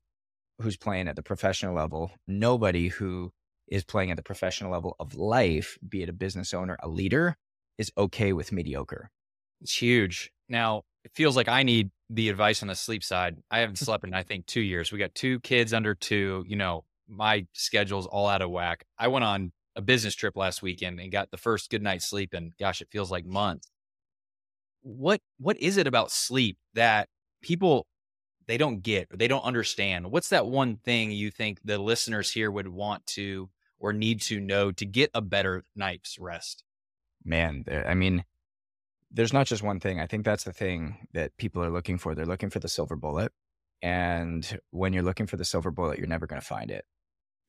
who's 0.61 0.77
playing 0.77 1.09
at 1.09 1.17
the 1.17 1.23
professional 1.23 1.75
level, 1.75 2.13
nobody 2.27 2.89
who 2.89 3.33
is 3.69 3.85
playing 3.85 4.11
at 4.11 4.17
the 4.17 4.23
professional 4.23 4.71
level 4.71 4.97
of 4.99 5.15
life, 5.15 5.79
be 5.89 6.03
it 6.03 6.09
a 6.09 6.13
business 6.13 6.53
owner, 6.53 6.77
a 6.83 6.89
leader, 6.89 7.37
is 7.79 7.93
okay 7.97 8.33
with 8.33 8.53
mediocre. 8.53 9.11
It's 9.61 9.75
huge. 9.75 10.31
Now, 10.49 10.83
it 11.05 11.13
feels 11.15 11.37
like 11.37 11.49
I 11.49 11.63
need 11.63 11.91
the 12.11 12.29
advice 12.29 12.63
on 12.63 12.69
the 12.69 12.75
sleep 12.75 13.05
side. 13.05 13.39
I 13.51 13.61
haven't 13.61 13.77
slept 13.77 14.05
in, 14.05 14.13
I 14.13 14.23
think, 14.23 14.47
two 14.47 14.61
years. 14.61 14.93
We 14.93 14.99
got 14.99 15.15
two 15.15 15.41
kids 15.41 15.73
under 15.73 15.95
two. 15.95 16.45
You 16.47 16.57
know, 16.57 16.85
my 17.09 17.47
schedule's 17.53 18.07
all 18.07 18.29
out 18.29 18.43
of 18.43 18.51
whack. 18.51 18.85
I 18.99 19.09
went 19.09 19.25
on 19.25 19.53
a 19.77 19.83
business 19.83 20.15
trip 20.15 20.37
last 20.37 20.63
weekend 20.63 21.01
and 21.01 21.13
got 21.13 21.31
the 21.31 21.37
first 21.37 21.71
good 21.71 21.83
night's 21.83 22.09
sleep 22.09 22.35
and 22.35 22.53
gosh, 22.59 22.81
it 22.81 22.89
feels 22.91 23.11
like 23.11 23.25
months. 23.25 23.69
What 24.83 25.21
what 25.39 25.57
is 25.59 25.77
it 25.77 25.87
about 25.87 26.11
sleep 26.11 26.57
that 26.75 27.09
people 27.43 27.87
they 28.51 28.59
don't 28.59 28.83
get 28.83 29.09
or 29.13 29.17
they 29.17 29.29
don't 29.29 29.45
understand? 29.45 30.11
What's 30.11 30.29
that 30.31 30.47
one 30.47 30.77
thing 30.77 31.11
you 31.11 31.31
think 31.31 31.61
the 31.65 31.79
listeners 31.79 32.33
here 32.33 32.51
would 32.51 32.69
want 32.69 33.07
to 33.09 33.49
or 33.79 33.93
need 33.93 34.21
to 34.23 34.41
know 34.41 34.73
to 34.73 34.85
get 34.85 35.11
a 35.15 35.23
better 35.23 35.65
night's 35.75 36.19
rest? 36.19 36.65
Man, 37.25 37.65
I 37.87 37.95
mean, 37.95 38.25
there's 39.11 39.33
not 39.33 39.47
just 39.47 39.63
one 39.63 39.81
thing. 39.81 40.01
I 40.01 40.07
think 40.07 40.25
that's 40.25 40.45
the 40.45 40.53
thing 40.53 41.07
that 41.13 41.37
people 41.37 41.63
are 41.63 41.71
looking 41.71 41.99
for. 41.99 42.15
They're 42.15 42.27
looking 42.27 42.51
for 42.51 42.61
the 42.61 42.69
silver 42.69 42.97
bullet. 42.97 43.33
And 43.83 44.61
when 44.71 44.93
you're 44.93 45.03
looking 45.03 45.27
for 45.27 45.37
the 45.37 45.45
silver 45.45 45.71
bullet, 45.71 45.99
you're 45.99 46.07
never 46.07 46.27
going 46.27 46.41
to 46.41 46.47
find 46.47 46.71
it 46.71 46.85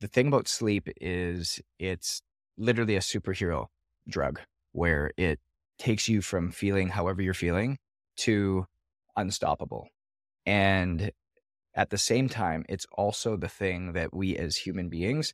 the 0.02 0.08
thing 0.08 0.28
about 0.28 0.48
sleep 0.48 0.90
is 1.00 1.62
it's 1.80 2.22
literally 2.58 2.96
a 2.96 3.00
superhero 3.00 3.68
drug 4.10 4.42
where 4.74 5.12
it 5.16 5.40
takes 5.78 6.10
you 6.10 6.22
from 6.22 6.52
feeling 6.52 6.90
however 6.90 7.22
you're 7.22 7.34
feeling 7.34 7.78
to 8.18 8.66
unstoppable. 9.16 9.88
And 10.46 11.12
at 11.74 11.90
the 11.90 11.98
same 11.98 12.28
time, 12.30 12.66
it's 12.68 12.86
also 12.92 13.38
the 13.38 13.48
thing 13.48 13.94
that 13.94 14.14
we 14.14 14.36
as 14.38 14.58
human 14.58 14.90
beings 14.90 15.34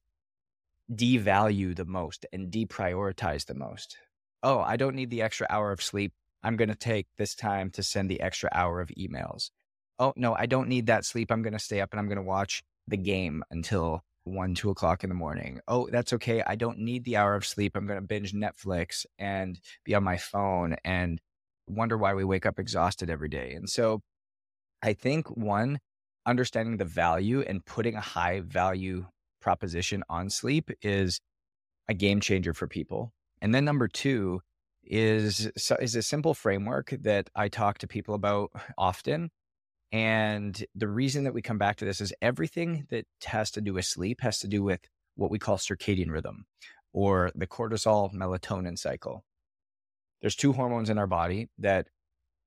devalue 0.93 1.75
the 1.75 1.85
most 1.85 2.25
and 2.31 2.51
deprioritize 2.51 3.45
the 3.45 3.53
most. 3.53 3.97
Oh, 4.43 4.59
I 4.59 4.77
don't 4.77 4.95
need 4.95 5.09
the 5.09 5.21
extra 5.21 5.47
hour 5.49 5.71
of 5.71 5.81
sleep. 5.81 6.13
I'm 6.43 6.55
going 6.55 6.69
to 6.69 6.75
take 6.75 7.07
this 7.17 7.35
time 7.35 7.71
to 7.71 7.83
send 7.83 8.09
the 8.09 8.21
extra 8.21 8.49
hour 8.53 8.79
of 8.79 8.89
emails. 8.89 9.49
oh, 9.99 10.13
no, 10.15 10.35
I 10.35 10.45
don't 10.45 10.69
need 10.69 10.85
that 10.87 11.05
sleep. 11.05 11.31
I'm 11.31 11.41
going 11.41 11.53
to 11.53 11.59
stay 11.59 11.81
up 11.81 11.91
and 11.91 11.99
I'm 11.99 12.07
going 12.07 12.17
to 12.17 12.21
watch 12.21 12.63
the 12.87 12.97
game 12.97 13.43
until 13.49 14.03
one, 14.25 14.53
two 14.53 14.69
o'clock 14.69 15.03
in 15.03 15.09
the 15.09 15.15
morning. 15.15 15.59
Oh, 15.67 15.89
that's 15.91 16.13
okay. 16.13 16.43
I 16.45 16.55
don't 16.55 16.79
need 16.79 17.03
the 17.03 17.17
hour 17.17 17.33
of 17.35 17.45
sleep. 17.45 17.75
I'm 17.75 17.87
going 17.87 17.99
to 17.99 18.05
binge 18.05 18.33
Netflix 18.33 19.05
and 19.17 19.59
be 19.83 19.95
on 19.95 20.03
my 20.03 20.17
phone 20.17 20.75
and 20.83 21.19
wonder 21.67 21.97
why 21.97 22.13
we 22.13 22.23
wake 22.23 22.45
up 22.45 22.59
exhausted 22.59 23.09
every 23.09 23.29
day. 23.29 23.53
And 23.53 23.69
so 23.69 24.01
I 24.81 24.93
think 24.93 25.27
one, 25.35 25.79
understanding 26.25 26.77
the 26.77 26.85
value 26.85 27.41
and 27.41 27.65
putting 27.65 27.95
a 27.95 28.01
high 28.01 28.41
value 28.41 29.05
proposition 29.41 30.03
on 30.09 30.29
sleep 30.29 30.69
is 30.81 31.19
a 31.87 31.93
game 31.93 32.19
changer 32.19 32.53
for 32.53 32.67
people. 32.67 33.13
And 33.41 33.53
then 33.53 33.65
number 33.65 33.87
two 33.87 34.41
is 34.83 35.49
is 35.79 35.95
a 35.95 36.01
simple 36.01 36.33
framework 36.33 36.93
that 37.01 37.29
I 37.35 37.49
talk 37.49 37.79
to 37.79 37.87
people 37.87 38.15
about 38.15 38.51
often. 38.77 39.29
And 39.91 40.65
the 40.75 40.87
reason 40.87 41.23
that 41.23 41.33
we 41.33 41.41
come 41.41 41.57
back 41.57 41.77
to 41.77 41.85
this 41.85 42.01
is 42.01 42.13
everything 42.21 42.87
that 42.89 43.05
has 43.25 43.51
to 43.51 43.61
do 43.61 43.73
with 43.73 43.85
sleep 43.85 44.21
has 44.21 44.39
to 44.39 44.47
do 44.47 44.63
with 44.63 44.81
what 45.15 45.31
we 45.31 45.39
call 45.39 45.57
circadian 45.57 46.11
rhythm 46.11 46.45
or 46.93 47.31
the 47.35 47.47
cortisol 47.47 48.13
melatonin 48.13 48.77
cycle. 48.77 49.23
There's 50.21 50.35
two 50.35 50.53
hormones 50.53 50.89
in 50.89 50.97
our 50.97 51.07
body 51.07 51.47
that 51.59 51.87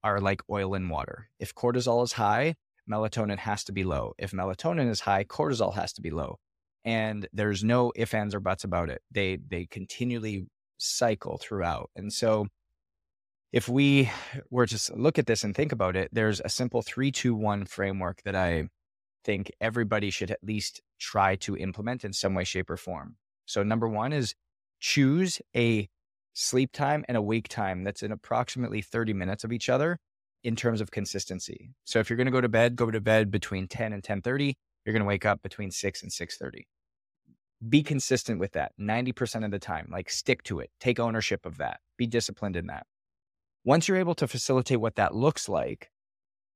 are 0.03 0.21
like 0.21 0.43
oil 0.51 0.75
and 0.75 0.91
water. 0.91 1.29
If 1.39 1.55
cortisol 1.55 2.03
is 2.05 2.13
high, 2.13 2.57
melatonin 2.91 3.39
has 3.39 3.65
to 3.65 3.73
be 3.73 3.85
low. 3.85 4.15
If 4.19 4.33
melatonin 4.33 4.89
is 4.89 5.01
high, 5.01 5.25
cortisol 5.25 5.75
has 5.75 5.93
to 5.95 6.03
be 6.03 6.11
low. 6.11 6.39
And 6.85 7.29
there's 7.33 7.63
no 7.63 7.93
ifs, 7.95 8.15
ands, 8.15 8.35
or 8.35 8.41
buts 8.41 8.65
about 8.65 8.89
it. 8.89 9.03
They 9.11 9.37
they 9.37 9.67
continually 9.67 10.47
cycle 10.79 11.39
throughout. 11.39 11.91
And 11.95 12.13
so 12.13 12.47
if 13.53 13.69
we 13.69 14.11
were 14.51 14.67
to 14.67 14.93
look 14.95 15.19
at 15.19 15.27
this 15.27 15.45
and 15.45 15.55
think 15.55 15.73
about 15.73 15.97
it, 15.97 16.09
there's 16.13 16.41
a 16.41 16.49
simple 16.49 16.83
three, 16.83 17.11
two, 17.11 17.35
one 17.35 17.65
framework 17.65 18.23
that 18.23 18.37
I 18.37 18.69
think 19.25 19.51
everybody 19.61 20.11
should 20.11 20.31
at 20.31 20.43
least 20.43 20.81
try 20.99 21.37
to 21.37 21.57
implement 21.57 22.05
in 22.05 22.13
some 22.13 22.35
way, 22.35 22.45
shape, 22.45 22.71
or 22.71 22.77
form. 22.77 23.17
So, 23.47 23.63
number 23.63 23.89
one 23.89 24.13
is 24.13 24.35
choose 24.79 25.41
a 25.55 25.89
sleep 26.33 26.73
time 26.73 27.05
and 27.09 27.17
awake 27.17 27.49
time 27.49 27.85
that's 27.85 28.03
in 28.03 28.13
approximately 28.13 28.83
30 28.83 29.13
minutes 29.13 29.45
of 29.45 29.53
each 29.53 29.69
other 29.69 29.99
in 30.43 30.57
terms 30.57 30.81
of 30.81 30.91
consistency. 30.91 31.73
So, 31.85 31.99
if 32.01 32.09
you're 32.09 32.17
going 32.17 32.27
to 32.27 32.33
go 32.33 32.41
to 32.41 32.49
bed, 32.49 32.77
go 32.77 32.91
to 32.91 33.01
bed 33.01 33.31
between 33.31 33.69
10 33.69 33.93
and 33.93 34.03
10:30. 34.03 34.55
You're 34.85 34.93
going 34.93 35.03
to 35.03 35.09
wake 35.09 35.27
up 35.27 35.43
between 35.43 35.71
6 35.71 36.03
and 36.03 36.11
6:30 36.11 36.65
be 37.69 37.83
consistent 37.83 38.41
with 38.41 38.53
that 38.53 38.73
90% 38.81 39.45
of 39.45 39.51
the 39.51 39.59
time. 39.59 39.89
Like 39.91 40.11
stick 40.11 40.43
to 40.45 40.61
it, 40.61 40.71
take 40.81 40.99
ownership 40.99 41.45
of 41.45 41.59
that, 41.59 41.81
be 41.97 42.07
disciplined 42.07 42.57
in 42.57 42.67
that. 42.69 42.87
Once 43.65 43.87
you're 43.87 43.99
able 43.99 44.15
to 44.15 44.27
facilitate 44.27 44.81
what 44.81 44.97
that 44.97 45.15
looks 45.15 45.49
like, 45.49 45.91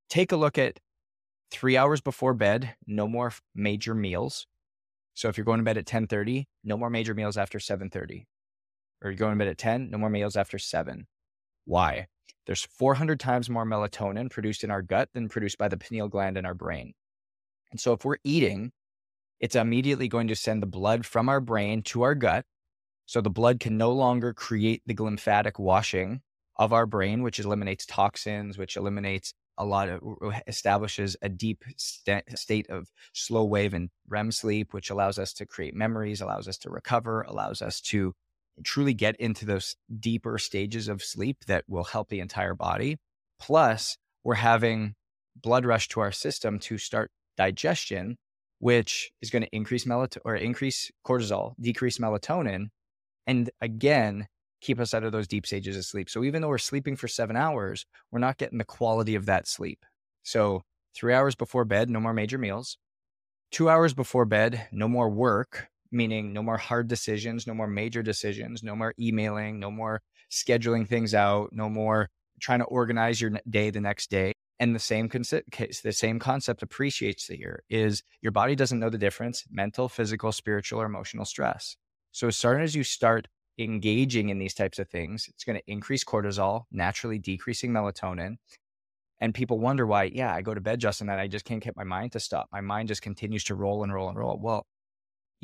take 0.08 0.32
a 0.32 0.36
look 0.36 0.56
at 0.56 0.80
three 1.50 1.76
hours 1.76 2.00
before 2.00 2.32
bed, 2.32 2.74
no 2.86 3.06
more 3.06 3.32
major 3.54 3.94
meals. 3.94 4.46
So 5.12 5.28
if 5.28 5.36
you're 5.36 5.44
going 5.44 5.58
to 5.58 5.64
bed 5.64 5.76
at 5.76 5.86
10:30, 5.86 6.46
no 6.64 6.76
more 6.76 6.90
major 6.90 7.14
meals 7.14 7.36
after 7.36 7.58
7:30. 7.58 8.24
Or 9.04 9.11
you're 9.11 9.18
going 9.18 9.34
to 9.34 9.38
bed 9.38 9.49
at 9.49 9.58
10, 9.58 9.90
no 9.90 9.99
more 9.99 10.11
meals 10.11 10.34
after 10.34 10.58
7. 10.58 11.06
Why? 11.66 12.08
There's 12.46 12.64
400 12.64 13.20
times 13.20 13.49
more 13.49 13.64
melatonin 13.64 14.30
produced 14.30 14.64
in 14.64 14.70
our 14.70 14.82
gut 14.82 15.11
than 15.14 15.28
produced 15.28 15.58
by 15.58 15.68
the 15.68 15.76
pineal 15.76 16.08
gland 16.08 16.37
in 16.37 16.44
our 16.44 16.54
brain. 16.54 16.94
And 17.70 17.78
so 17.78 17.92
if 17.92 18.04
we're 18.04 18.18
eating 18.25 18.73
it's 19.40 19.56
immediately 19.56 20.08
going 20.08 20.28
to 20.28 20.37
send 20.37 20.62
the 20.62 20.66
blood 20.66 21.04
from 21.04 21.28
our 21.28 21.40
brain 21.40 21.82
to 21.82 22.00
our 22.02 22.14
gut. 22.14 22.44
So 23.06 23.20
the 23.20 23.28
blood 23.28 23.61
can 23.61 23.76
no 23.76 23.92
longer 23.92 24.32
create 24.32 24.82
the 24.87 24.94
lymphatic 24.94 25.58
washing 25.58 26.23
of 26.56 26.73
our 26.73 26.87
brain, 26.87 27.23
which 27.23 27.38
eliminates 27.38 27.84
toxins, 27.84 28.56
which 28.56 28.76
eliminates 28.76 29.34
a 29.58 29.64
lot 29.64 29.90
of 29.90 30.00
establishes 30.46 31.16
a 31.20 31.28
deep 31.28 31.62
st- 31.76 32.38
state 32.38 32.68
of 32.70 32.88
slow 33.12 33.44
wave 33.44 33.75
and 33.75 33.90
REM 34.08 34.32
sleep, 34.32 34.73
which 34.73 34.88
allows 34.88 35.18
us 35.18 35.34
to 35.34 35.46
create 35.46 35.75
memories, 35.75 36.23
allows 36.23 36.49
us 36.49 36.56
to 36.58 36.70
recover, 36.70 37.23
allows 37.23 37.61
us 37.61 37.83
to 37.83 38.14
truly 38.62 38.94
get 38.94 39.16
into 39.16 39.44
those 39.44 39.76
deeper 39.98 40.38
stages 40.38 40.88
of 40.88 41.02
sleep 41.02 41.38
that 41.46 41.64
will 41.68 41.84
help 41.84 42.08
the 42.08 42.20
entire 42.20 42.54
body. 42.54 42.98
Plus, 43.40 43.96
we're 44.22 44.34
having 44.34 44.94
blood 45.36 45.64
rush 45.64 45.88
to 45.88 46.00
our 46.00 46.12
system 46.12 46.58
to 46.60 46.78
start 46.78 47.10
digestion 47.36 48.16
which 48.64 49.10
is 49.20 49.28
going 49.28 49.42
to 49.42 49.54
increase 49.54 49.84
melatonin 49.84 50.20
or 50.24 50.36
increase 50.36 50.90
cortisol, 51.06 51.52
decrease 51.60 51.98
melatonin, 51.98 52.68
and 53.26 53.50
again, 53.60 54.26
keep 54.62 54.80
us 54.80 54.94
out 54.94 55.04
of 55.04 55.12
those 55.12 55.28
deep 55.28 55.44
stages 55.44 55.76
of 55.76 55.84
sleep. 55.84 56.08
So 56.08 56.24
even 56.24 56.40
though 56.40 56.48
we're 56.48 56.56
sleeping 56.56 56.96
for 56.96 57.06
seven 57.06 57.36
hours, 57.36 57.84
we're 58.10 58.20
not 58.20 58.38
getting 58.38 58.56
the 58.56 58.64
quality 58.64 59.16
of 59.16 59.26
that 59.26 59.46
sleep. 59.46 59.84
So 60.22 60.62
three 60.94 61.12
hours 61.12 61.34
before 61.34 61.66
bed, 61.66 61.90
no 61.90 62.00
more 62.00 62.14
major 62.14 62.38
meals. 62.38 62.78
Two 63.50 63.68
hours 63.68 63.92
before 63.92 64.24
bed, 64.24 64.66
no 64.72 64.88
more 64.88 65.10
work, 65.10 65.68
meaning 65.94 66.33
no 66.33 66.42
more 66.42 66.59
hard 66.59 66.88
decisions, 66.88 67.46
no 67.46 67.54
more 67.54 67.68
major 67.68 68.02
decisions, 68.02 68.62
no 68.62 68.76
more 68.76 68.94
emailing, 69.00 69.59
no 69.61 69.70
more 69.70 70.02
scheduling 70.30 70.87
things 70.87 71.14
out, 71.14 71.50
no 71.52 71.68
more 71.68 72.11
trying 72.40 72.59
to 72.59 72.64
organize 72.66 73.20
your 73.20 73.33
day 73.48 73.70
the 73.70 73.80
next 73.80 74.11
day. 74.11 74.33
And 74.61 74.74
the 74.74 74.78
same 74.80 75.09
concept 75.09 75.50
the 75.83 75.92
same 75.92 76.18
concept 76.18 76.62
appreciates 76.62 77.26
here 77.26 77.64
is 77.68 78.02
your 78.22 78.33
body 78.33 78.54
doesn't 78.54 78.78
know 78.78 78.90
the 78.90 78.98
difference 78.98 79.44
mental 79.50 79.88
physical 79.88 80.33
spiritual 80.33 80.80
or 80.80 80.87
emotional 80.87 81.24
stress. 81.24 81.76
So 82.12 82.28
as 82.28 82.37
soon 82.37 82.61
as 82.61 82.74
you 82.74 82.85
start 82.85 83.26
engaging 83.59 84.28
in 84.28 84.38
these 84.38 84.54
types 84.54 84.78
of 84.80 84.88
things 84.88 85.26
it's 85.28 85.44
going 85.44 85.57
to 85.57 85.70
increase 85.70 86.04
cortisol 86.04 86.64
naturally 86.72 87.18
decreasing 87.18 87.72
melatonin. 87.72 88.37
And 89.20 89.35
people 89.35 89.59
wonder 89.59 89.87
why 89.87 90.04
yeah 90.04 90.33
i 90.35 90.42
go 90.42 90.54
to 90.54 90.61
bed 90.61 90.80
justin 90.80 91.09
and 91.09 91.20
i 91.20 91.28
just 91.28 91.44
can't 91.44 91.62
get 91.62 91.76
my 91.76 91.85
mind 91.85 92.12
to 92.12 92.20
stop. 92.20 92.48
My 92.52 92.61
mind 92.61 92.88
just 92.88 93.02
continues 93.02 93.44
to 93.44 93.54
roll 93.54 93.83
and 93.83 93.92
roll 93.92 94.09
and 94.09 94.18
roll. 94.18 94.38
Well 94.40 94.66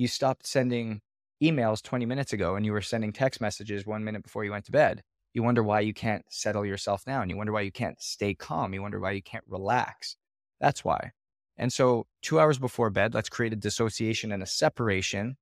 you 0.00 0.08
stopped 0.08 0.46
sending 0.46 1.00
emails 1.42 1.82
20 1.82 2.06
minutes 2.06 2.32
ago 2.32 2.56
and 2.56 2.66
you 2.66 2.72
were 2.72 2.80
sending 2.80 3.12
text 3.12 3.40
messages 3.40 3.86
one 3.86 4.04
minute 4.04 4.22
before 4.22 4.44
you 4.44 4.50
went 4.50 4.64
to 4.64 4.72
bed 4.72 5.02
you 5.32 5.42
wonder 5.42 5.62
why 5.62 5.80
you 5.80 5.94
can't 5.94 6.24
settle 6.28 6.66
yourself 6.66 7.04
down. 7.04 7.30
You 7.30 7.36
wonder 7.36 7.52
why 7.52 7.60
you 7.60 7.70
can't 7.70 8.00
stay 8.02 8.34
calm. 8.34 8.74
You 8.74 8.82
wonder 8.82 8.98
why 8.98 9.12
you 9.12 9.22
can't 9.22 9.44
relax. 9.48 10.16
That's 10.60 10.84
why. 10.84 11.12
And 11.56 11.72
so, 11.72 12.06
two 12.22 12.40
hours 12.40 12.58
before 12.58 12.90
bed, 12.90 13.14
let's 13.14 13.28
create 13.28 13.52
a 13.52 13.56
dissociation 13.56 14.32
and 14.32 14.42
a 14.42 14.46
separation 14.46 15.36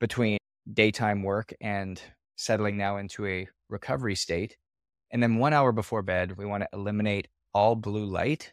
between 0.00 0.38
daytime 0.70 1.22
work 1.22 1.54
and 1.60 2.00
settling 2.36 2.76
now 2.76 2.96
into 2.96 3.26
a 3.26 3.48
recovery 3.68 4.16
state. 4.16 4.56
And 5.10 5.22
then, 5.22 5.36
one 5.36 5.54
hour 5.54 5.72
before 5.72 6.02
bed, 6.02 6.36
we 6.36 6.46
want 6.46 6.62
to 6.64 6.68
eliminate 6.72 7.28
all 7.54 7.76
blue 7.76 8.04
light. 8.04 8.52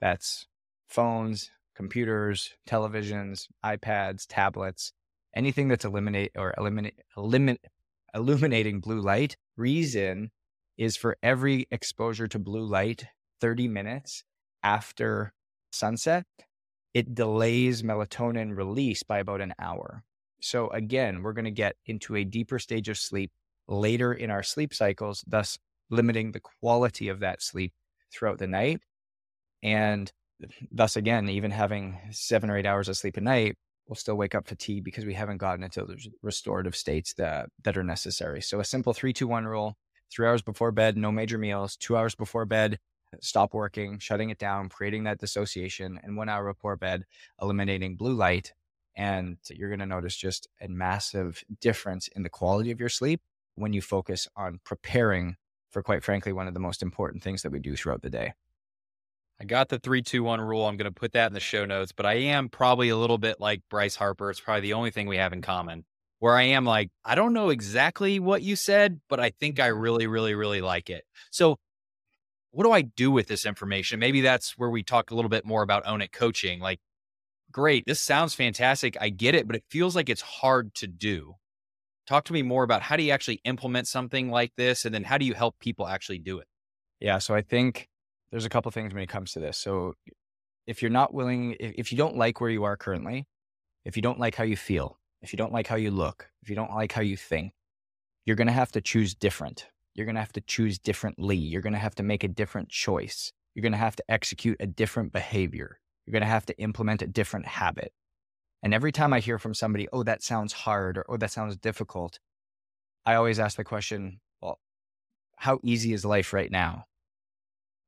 That's 0.00 0.46
phones, 0.88 1.50
computers, 1.78 2.52
televisions, 2.68 3.46
iPads, 3.64 4.26
tablets, 4.28 4.92
anything 5.36 5.68
that's 5.68 5.84
eliminate 5.84 6.32
or 6.36 6.52
eliminate, 6.58 6.98
eliminate, 7.16 7.60
illuminating 8.12 8.80
blue 8.80 9.00
light 9.00 9.36
reason 9.56 10.32
is 10.76 10.96
for 10.96 11.16
every 11.22 11.68
exposure 11.70 12.26
to 12.26 12.38
blue 12.40 12.64
light 12.64 13.06
30 13.40 13.68
minutes 13.68 14.24
after 14.64 15.32
sunset, 15.70 16.24
it 16.94 17.14
delays 17.14 17.84
melatonin 17.84 18.56
release 18.56 19.04
by 19.04 19.20
about 19.20 19.40
an 19.40 19.54
hour. 19.60 20.02
So, 20.40 20.70
again, 20.70 21.22
we're 21.22 21.32
going 21.32 21.44
to 21.44 21.52
get 21.52 21.76
into 21.86 22.16
a 22.16 22.24
deeper 22.24 22.58
stage 22.58 22.88
of 22.88 22.98
sleep 22.98 23.30
later 23.68 24.12
in 24.12 24.32
our 24.32 24.42
sleep 24.42 24.74
cycles, 24.74 25.24
thus 25.28 25.56
limiting 25.90 26.32
the 26.32 26.40
quality 26.40 27.08
of 27.08 27.20
that 27.20 27.40
sleep 27.40 27.72
throughout 28.12 28.38
the 28.38 28.48
night. 28.48 28.80
And 29.62 30.10
thus, 30.70 30.96
again, 30.96 31.28
even 31.28 31.50
having 31.50 31.98
seven 32.10 32.50
or 32.50 32.56
eight 32.56 32.66
hours 32.66 32.88
of 32.88 32.96
sleep 32.96 33.16
a 33.16 33.20
night 33.20 33.56
we'll 33.88 33.96
still 33.96 34.16
wake 34.16 34.34
up 34.34 34.46
fatigued 34.46 34.84
because 34.84 35.04
we 35.04 35.14
haven't 35.14 35.38
gotten 35.38 35.64
into 35.64 35.84
those 35.84 36.08
restorative 36.22 36.76
states 36.76 37.14
that 37.14 37.48
that 37.64 37.76
are 37.76 37.84
necessary. 37.84 38.40
So 38.42 38.60
a 38.60 38.64
simple 38.64 38.92
three, 38.92 39.12
two, 39.12 39.26
one 39.26 39.46
rule: 39.46 39.76
three 40.12 40.26
hours 40.26 40.42
before 40.42 40.70
bed, 40.72 40.96
no 40.96 41.10
major 41.10 41.38
meals. 41.38 41.76
Two 41.76 41.96
hours 41.96 42.14
before 42.14 42.44
bed, 42.44 42.78
stop 43.20 43.54
working, 43.54 43.98
shutting 43.98 44.30
it 44.30 44.38
down, 44.38 44.68
creating 44.68 45.04
that 45.04 45.18
dissociation, 45.18 45.98
and 46.02 46.16
one 46.16 46.28
hour 46.28 46.52
before 46.52 46.76
bed, 46.76 47.04
eliminating 47.40 47.96
blue 47.96 48.14
light. 48.14 48.52
And 48.96 49.38
you're 49.48 49.70
going 49.70 49.78
to 49.80 49.86
notice 49.86 50.16
just 50.16 50.48
a 50.60 50.68
massive 50.68 51.44
difference 51.60 52.08
in 52.08 52.24
the 52.24 52.28
quality 52.28 52.70
of 52.70 52.80
your 52.80 52.88
sleep 52.88 53.20
when 53.54 53.72
you 53.72 53.80
focus 53.80 54.28
on 54.36 54.60
preparing 54.64 55.36
for, 55.70 55.82
quite 55.82 56.02
frankly, 56.02 56.32
one 56.32 56.48
of 56.48 56.54
the 56.54 56.60
most 56.60 56.82
important 56.82 57.22
things 57.22 57.42
that 57.42 57.52
we 57.52 57.60
do 57.60 57.76
throughout 57.76 58.02
the 58.02 58.10
day. 58.10 58.32
I 59.40 59.44
got 59.44 59.68
the 59.68 59.78
three, 59.78 60.02
two, 60.02 60.24
one 60.24 60.40
rule. 60.40 60.66
I'm 60.66 60.76
going 60.76 60.92
to 60.92 61.00
put 61.00 61.12
that 61.12 61.28
in 61.28 61.32
the 61.32 61.40
show 61.40 61.64
notes, 61.64 61.92
but 61.92 62.06
I 62.06 62.14
am 62.14 62.48
probably 62.48 62.88
a 62.88 62.96
little 62.96 63.18
bit 63.18 63.40
like 63.40 63.62
Bryce 63.70 63.94
Harper. 63.94 64.30
It's 64.30 64.40
probably 64.40 64.62
the 64.62 64.72
only 64.72 64.90
thing 64.90 65.06
we 65.06 65.16
have 65.16 65.32
in 65.32 65.42
common 65.42 65.84
where 66.18 66.36
I 66.36 66.42
am 66.42 66.64
like, 66.64 66.90
I 67.04 67.14
don't 67.14 67.32
know 67.32 67.50
exactly 67.50 68.18
what 68.18 68.42
you 68.42 68.56
said, 68.56 69.00
but 69.08 69.20
I 69.20 69.30
think 69.30 69.60
I 69.60 69.66
really, 69.66 70.06
really, 70.06 70.34
really 70.34 70.60
like 70.60 70.90
it. 70.90 71.04
So, 71.30 71.56
what 72.50 72.64
do 72.64 72.72
I 72.72 72.82
do 72.82 73.10
with 73.10 73.28
this 73.28 73.46
information? 73.46 74.00
Maybe 74.00 74.20
that's 74.20 74.56
where 74.56 74.70
we 74.70 74.82
talk 74.82 75.10
a 75.10 75.14
little 75.14 75.28
bit 75.28 75.44
more 75.44 75.62
about 75.62 75.86
own 75.86 76.00
it 76.00 76.12
coaching. 76.12 76.60
Like, 76.60 76.80
great, 77.52 77.84
this 77.86 78.00
sounds 78.00 78.34
fantastic. 78.34 78.96
I 79.00 79.10
get 79.10 79.34
it, 79.34 79.46
but 79.46 79.54
it 79.54 79.64
feels 79.68 79.94
like 79.94 80.08
it's 80.08 80.22
hard 80.22 80.74
to 80.76 80.86
do. 80.86 81.34
Talk 82.06 82.24
to 82.24 82.32
me 82.32 82.42
more 82.42 82.64
about 82.64 82.82
how 82.82 82.96
do 82.96 83.02
you 83.02 83.12
actually 83.12 83.40
implement 83.44 83.86
something 83.86 84.30
like 84.30 84.52
this? 84.56 84.84
And 84.84 84.94
then 84.94 85.04
how 85.04 85.18
do 85.18 85.26
you 85.26 85.34
help 85.34 85.58
people 85.60 85.86
actually 85.86 86.18
do 86.18 86.38
it? 86.38 86.48
Yeah. 87.00 87.18
So, 87.18 87.34
I 87.34 87.42
think 87.42 87.88
there's 88.30 88.44
a 88.44 88.48
couple 88.48 88.70
things 88.70 88.92
when 88.92 89.02
it 89.02 89.08
comes 89.08 89.32
to 89.32 89.40
this. 89.40 89.58
So 89.58 89.94
if 90.66 90.82
you're 90.82 90.90
not 90.90 91.14
willing, 91.14 91.56
if, 91.58 91.92
you 91.92 91.98
don't 91.98 92.16
like 92.16 92.40
where 92.40 92.50
you 92.50 92.64
are 92.64 92.76
currently, 92.76 93.26
if 93.84 93.96
you 93.96 94.02
don't 94.02 94.20
like 94.20 94.34
how 94.34 94.44
you 94.44 94.56
feel, 94.56 94.98
if 95.22 95.32
you 95.32 95.36
don't 95.36 95.52
like 95.52 95.66
how 95.66 95.76
you 95.76 95.90
look, 95.90 96.28
if 96.42 96.50
you 96.50 96.56
don't 96.56 96.74
like 96.74 96.92
how 96.92 97.00
you 97.00 97.16
think, 97.16 97.52
you're 98.26 98.36
going 98.36 98.48
to 98.48 98.52
have 98.52 98.72
to 98.72 98.80
choose 98.80 99.14
different. 99.14 99.66
You're 99.94 100.04
going 100.04 100.16
to 100.16 100.20
have 100.20 100.32
to 100.34 100.42
choose 100.42 100.78
differently. 100.78 101.36
You're 101.36 101.62
going 101.62 101.72
to 101.72 101.78
have 101.78 101.94
to 101.96 102.02
make 102.02 102.22
a 102.22 102.28
different 102.28 102.68
choice. 102.68 103.32
You're 103.54 103.62
going 103.62 103.72
to 103.72 103.78
have 103.78 103.96
to 103.96 104.04
execute 104.08 104.58
a 104.60 104.66
different 104.66 105.12
behavior. 105.12 105.80
You're 106.06 106.12
going 106.12 106.22
to 106.22 106.28
have 106.28 106.46
to 106.46 106.58
implement 106.58 107.02
a 107.02 107.06
different 107.06 107.46
habit. 107.46 107.92
And 108.62 108.74
every 108.74 108.92
time 108.92 109.12
I 109.12 109.20
hear 109.20 109.38
from 109.38 109.54
somebody, 109.54 109.88
oh, 109.92 110.02
that 110.02 110.22
sounds 110.22 110.52
hard 110.52 110.98
or 110.98 111.06
oh, 111.08 111.16
that 111.16 111.30
sounds 111.30 111.56
difficult, 111.56 112.18
I 113.06 113.14
always 113.14 113.38
ask 113.38 113.56
the 113.56 113.64
question, 113.64 114.20
well, 114.42 114.58
how 115.36 115.60
easy 115.62 115.92
is 115.92 116.04
life 116.04 116.32
right 116.32 116.50
now? 116.50 116.84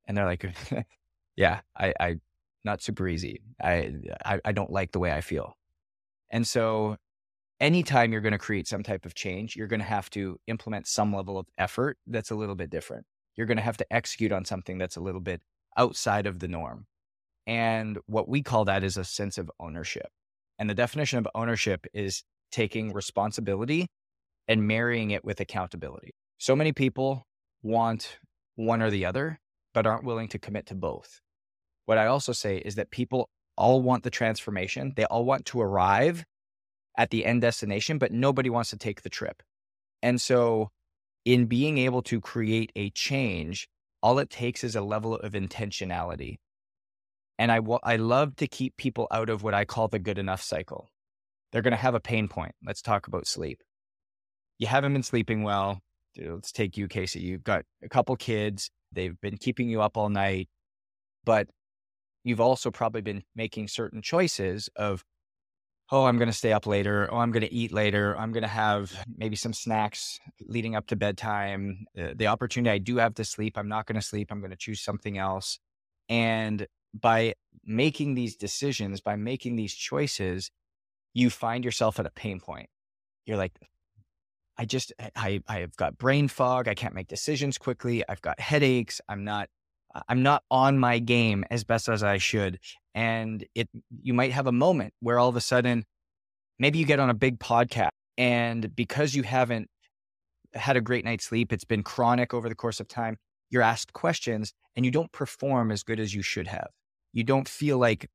And 0.06 0.16
they're 0.16 0.26
like, 0.26 0.44
yeah, 1.36 1.60
I, 1.76 1.94
I, 2.00 2.16
not 2.64 2.82
super 2.82 3.08
easy. 3.08 3.42
I, 3.62 3.94
I, 4.24 4.40
I 4.44 4.52
don't 4.52 4.70
like 4.70 4.92
the 4.92 4.98
way 4.98 5.12
I 5.12 5.20
feel. 5.20 5.56
And 6.30 6.46
so 6.46 6.96
anytime 7.60 8.12
you're 8.12 8.20
going 8.20 8.32
to 8.32 8.38
create 8.38 8.66
some 8.66 8.82
type 8.82 9.04
of 9.04 9.14
change, 9.14 9.56
you're 9.56 9.66
going 9.66 9.80
to 9.80 9.86
have 9.86 10.10
to 10.10 10.38
implement 10.46 10.86
some 10.86 11.14
level 11.14 11.38
of 11.38 11.46
effort 11.58 11.98
that's 12.06 12.30
a 12.30 12.34
little 12.34 12.54
bit 12.54 12.70
different. 12.70 13.06
You're 13.36 13.46
going 13.46 13.56
to 13.56 13.62
have 13.62 13.76
to 13.78 13.92
execute 13.92 14.32
on 14.32 14.44
something 14.44 14.78
that's 14.78 14.96
a 14.96 15.00
little 15.00 15.20
bit 15.20 15.40
outside 15.76 16.26
of 16.26 16.40
the 16.40 16.48
norm. 16.48 16.86
And 17.46 17.98
what 18.06 18.28
we 18.28 18.42
call 18.42 18.64
that 18.66 18.84
is 18.84 18.96
a 18.96 19.04
sense 19.04 19.38
of 19.38 19.50
ownership. 19.58 20.08
And 20.58 20.68
the 20.68 20.74
definition 20.74 21.18
of 21.18 21.28
ownership 21.34 21.86
is 21.94 22.22
taking 22.52 22.92
responsibility 22.92 23.88
and 24.48 24.66
marrying 24.66 25.10
it 25.10 25.24
with 25.24 25.40
accountability. 25.40 26.12
So 26.38 26.56
many 26.56 26.72
people 26.72 27.26
want 27.62 28.18
one 28.56 28.82
or 28.82 28.90
the 28.90 29.04
other, 29.04 29.40
but 29.74 29.86
aren't 29.86 30.04
willing 30.04 30.28
to 30.28 30.38
commit 30.38 30.66
to 30.66 30.74
both. 30.74 31.20
What 31.86 31.98
I 31.98 32.06
also 32.06 32.32
say 32.32 32.58
is 32.58 32.76
that 32.76 32.90
people 32.90 33.28
all 33.56 33.82
want 33.82 34.04
the 34.04 34.10
transformation, 34.10 34.92
they 34.96 35.04
all 35.04 35.24
want 35.24 35.46
to 35.46 35.60
arrive 35.60 36.24
at 36.96 37.10
the 37.10 37.24
end 37.24 37.42
destination, 37.42 37.98
but 37.98 38.12
nobody 38.12 38.50
wants 38.50 38.70
to 38.70 38.76
take 38.76 39.02
the 39.02 39.10
trip. 39.10 39.42
And 40.02 40.20
so, 40.20 40.70
in 41.24 41.46
being 41.46 41.78
able 41.78 42.02
to 42.02 42.20
create 42.20 42.72
a 42.74 42.90
change, 42.90 43.68
all 44.02 44.18
it 44.18 44.30
takes 44.30 44.64
is 44.64 44.74
a 44.74 44.80
level 44.80 45.14
of 45.14 45.32
intentionality. 45.32 46.36
And 47.38 47.50
I, 47.50 47.60
I 47.82 47.96
love 47.96 48.36
to 48.36 48.46
keep 48.46 48.76
people 48.76 49.06
out 49.10 49.28
of 49.28 49.42
what 49.42 49.54
I 49.54 49.64
call 49.64 49.88
the 49.88 49.98
good 49.98 50.18
enough 50.18 50.42
cycle. 50.42 50.88
They're 51.52 51.62
going 51.62 51.72
to 51.72 51.76
have 51.76 51.94
a 51.94 52.00
pain 52.00 52.28
point. 52.28 52.54
Let's 52.64 52.82
talk 52.82 53.06
about 53.06 53.26
sleep. 53.26 53.62
You 54.58 54.66
haven't 54.66 54.92
been 54.92 55.02
sleeping 55.02 55.42
well. 55.42 55.80
Let's 56.18 56.52
take 56.52 56.76
you, 56.76 56.88
Casey. 56.88 57.20
You've 57.20 57.44
got 57.44 57.64
a 57.82 57.88
couple 57.88 58.16
kids. 58.16 58.70
They've 58.92 59.18
been 59.20 59.36
keeping 59.36 59.68
you 59.68 59.80
up 59.80 59.96
all 59.96 60.08
night, 60.08 60.48
but 61.24 61.48
you've 62.24 62.40
also 62.40 62.70
probably 62.70 63.00
been 63.00 63.22
making 63.34 63.68
certain 63.68 64.02
choices 64.02 64.68
of 64.76 65.04
oh, 65.92 66.04
I'm 66.04 66.18
going 66.18 66.28
to 66.28 66.32
stay 66.32 66.52
up 66.52 66.66
later. 66.66 67.08
Oh, 67.10 67.18
I'm 67.18 67.32
going 67.32 67.42
to 67.42 67.52
eat 67.52 67.72
later. 67.72 68.16
I'm 68.16 68.32
going 68.32 68.42
to 68.42 68.48
have 68.48 68.92
maybe 69.16 69.34
some 69.34 69.52
snacks 69.52 70.20
leading 70.46 70.76
up 70.76 70.86
to 70.88 70.96
bedtime. 70.96 71.84
Uh, 71.98 72.10
the 72.14 72.28
opportunity 72.28 72.70
I 72.70 72.78
do 72.78 72.98
have 72.98 73.14
to 73.14 73.24
sleep, 73.24 73.58
I'm 73.58 73.68
not 73.68 73.86
going 73.86 73.96
to 73.96 74.06
sleep. 74.06 74.28
I'm 74.30 74.40
going 74.40 74.52
to 74.52 74.56
choose 74.56 74.80
something 74.80 75.18
else. 75.18 75.58
And 76.08 76.66
by 76.94 77.34
making 77.64 78.14
these 78.14 78.36
decisions, 78.36 79.00
by 79.00 79.16
making 79.16 79.56
these 79.56 79.74
choices, 79.74 80.50
you 81.12 81.28
find 81.28 81.64
yourself 81.64 81.98
at 81.98 82.06
a 82.06 82.10
pain 82.10 82.38
point. 82.38 82.68
You're 83.26 83.36
like, 83.36 83.52
I 84.60 84.66
just, 84.66 84.92
I, 85.16 85.40
I've 85.48 85.74
got 85.76 85.96
brain 85.96 86.28
fog. 86.28 86.68
I 86.68 86.74
can't 86.74 86.94
make 86.94 87.08
decisions 87.08 87.56
quickly. 87.56 88.04
I've 88.08 88.20
got 88.20 88.38
headaches. 88.38 89.00
I'm 89.08 89.24
not, 89.24 89.48
I'm 90.08 90.22
not 90.22 90.42
on 90.50 90.78
my 90.78 90.98
game 90.98 91.44
as 91.50 91.64
best 91.64 91.88
as 91.88 92.02
I 92.02 92.18
should 92.18 92.60
and 92.94 93.44
it 93.54 93.68
you 94.02 94.14
might 94.14 94.32
have 94.32 94.46
a 94.46 94.52
moment 94.52 94.92
where 95.00 95.18
all 95.18 95.28
of 95.28 95.36
a 95.36 95.40
sudden 95.40 95.84
maybe 96.58 96.78
you 96.78 96.84
get 96.84 97.00
on 97.00 97.10
a 97.10 97.14
big 97.14 97.38
podcast 97.38 97.90
and 98.18 98.74
because 98.74 99.14
you 99.14 99.22
haven't 99.22 99.68
had 100.54 100.76
a 100.76 100.80
great 100.80 101.04
night's 101.04 101.24
sleep 101.24 101.52
it's 101.52 101.64
been 101.64 101.82
chronic 101.82 102.34
over 102.34 102.48
the 102.48 102.54
course 102.54 102.80
of 102.80 102.88
time 102.88 103.16
you're 103.50 103.62
asked 103.62 103.92
questions 103.92 104.52
and 104.74 104.84
you 104.84 104.90
don't 104.90 105.12
perform 105.12 105.70
as 105.70 105.82
good 105.82 106.00
as 106.00 106.14
you 106.14 106.22
should 106.22 106.46
have 106.46 106.68
you 107.12 107.22
don't 107.22 107.48
feel 107.48 107.78
like 107.78 108.08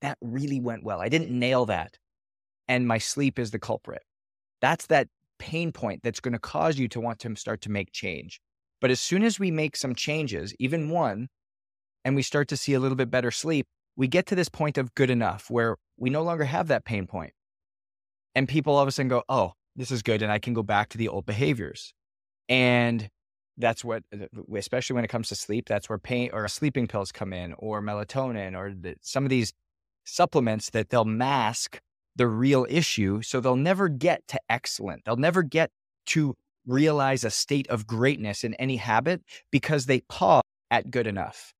that 0.00 0.18
really 0.20 0.60
went 0.60 0.82
well 0.82 1.00
i 1.00 1.08
didn't 1.08 1.30
nail 1.30 1.64
that 1.66 1.96
and 2.66 2.86
my 2.86 2.98
sleep 2.98 3.38
is 3.38 3.52
the 3.52 3.58
culprit 3.58 4.02
that's 4.60 4.86
that 4.86 5.08
pain 5.48 5.72
point 5.72 6.00
that's 6.02 6.20
going 6.20 6.32
to 6.32 6.38
cause 6.38 6.78
you 6.78 6.88
to 6.88 7.00
want 7.00 7.18
to 7.18 7.34
start 7.36 7.60
to 7.60 7.70
make 7.70 7.92
change 7.92 8.40
but 8.80 8.90
as 8.90 9.00
soon 9.00 9.22
as 9.22 9.38
we 9.38 9.50
make 9.50 9.76
some 9.76 9.94
changes 9.94 10.54
even 10.58 10.88
one 10.88 11.28
and 12.04 12.16
we 12.16 12.22
start 12.22 12.48
to 12.48 12.56
see 12.56 12.74
a 12.74 12.80
little 12.80 12.96
bit 12.96 13.10
better 13.10 13.30
sleep 13.30 13.66
we 13.96 14.08
get 14.08 14.26
to 14.26 14.34
this 14.34 14.48
point 14.48 14.78
of 14.78 14.94
good 14.94 15.10
enough 15.10 15.50
where 15.50 15.76
we 15.98 16.10
no 16.10 16.22
longer 16.22 16.44
have 16.44 16.68
that 16.68 16.84
pain 16.84 17.06
point. 17.06 17.32
And 18.34 18.48
people 18.48 18.74
all 18.74 18.82
of 18.82 18.88
a 18.88 18.92
sudden 18.92 19.08
go, 19.08 19.22
oh, 19.28 19.52
this 19.76 19.90
is 19.90 20.02
good. 20.02 20.22
And 20.22 20.32
I 20.32 20.38
can 20.38 20.54
go 20.54 20.62
back 20.62 20.88
to 20.90 20.98
the 20.98 21.08
old 21.08 21.26
behaviors. 21.26 21.92
And 22.48 23.08
that's 23.58 23.84
what, 23.84 24.02
uh, 24.12 24.26
especially 24.56 24.94
when 24.94 25.04
it 25.04 25.08
comes 25.08 25.28
to 25.28 25.34
sleep, 25.34 25.68
that's 25.68 25.88
where 25.88 25.98
pain 25.98 26.30
or 26.32 26.48
sleeping 26.48 26.86
pills 26.86 27.12
come 27.12 27.32
in 27.32 27.54
or 27.58 27.82
melatonin 27.82 28.56
or 28.56 28.74
the, 28.74 28.96
some 29.02 29.24
of 29.24 29.30
these 29.30 29.52
supplements 30.04 30.70
that 30.70 30.88
they'll 30.88 31.04
mask 31.04 31.80
the 32.16 32.26
real 32.26 32.66
issue. 32.68 33.22
So 33.22 33.40
they'll 33.40 33.56
never 33.56 33.88
get 33.88 34.26
to 34.28 34.40
excellent. 34.48 35.04
They'll 35.04 35.16
never 35.16 35.42
get 35.42 35.70
to 36.06 36.36
realize 36.66 37.24
a 37.24 37.30
state 37.30 37.68
of 37.68 37.86
greatness 37.86 38.44
in 38.44 38.54
any 38.54 38.76
habit 38.76 39.22
because 39.50 39.86
they 39.86 40.00
pause 40.02 40.42
at 40.70 40.90
good 40.90 41.06
enough. 41.06 41.54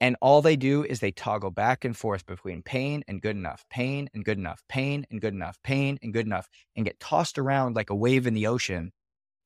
And 0.00 0.16
all 0.20 0.42
they 0.42 0.56
do 0.56 0.84
is 0.84 1.00
they 1.00 1.12
toggle 1.12 1.50
back 1.50 1.84
and 1.84 1.96
forth 1.96 2.26
between 2.26 2.62
pain 2.62 3.04
and 3.08 3.22
good 3.22 3.36
enough, 3.36 3.64
pain 3.70 4.10
and 4.12 4.24
good 4.24 4.38
enough, 4.38 4.62
pain 4.68 5.06
and 5.10 5.20
good 5.20 5.32
enough, 5.32 5.56
pain 5.62 5.98
and 6.02 6.12
good 6.12 6.26
enough, 6.26 6.48
and 6.76 6.84
get 6.84 7.00
tossed 7.00 7.38
around 7.38 7.76
like 7.76 7.90
a 7.90 7.94
wave 7.94 8.26
in 8.26 8.34
the 8.34 8.46
ocean. 8.46 8.92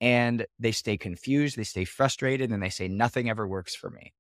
And 0.01 0.47
they 0.59 0.73
stay 0.73 0.97
confused, 0.97 1.57
they 1.57 1.65
stay 1.65 1.85
frustrated, 1.85 2.51
and 2.51 2.63
they 2.63 2.71
say, 2.71 2.89
nothing 2.89 3.29
ever 3.29 3.47
works 3.47 3.75
for 3.75 3.91
me. 3.91 4.13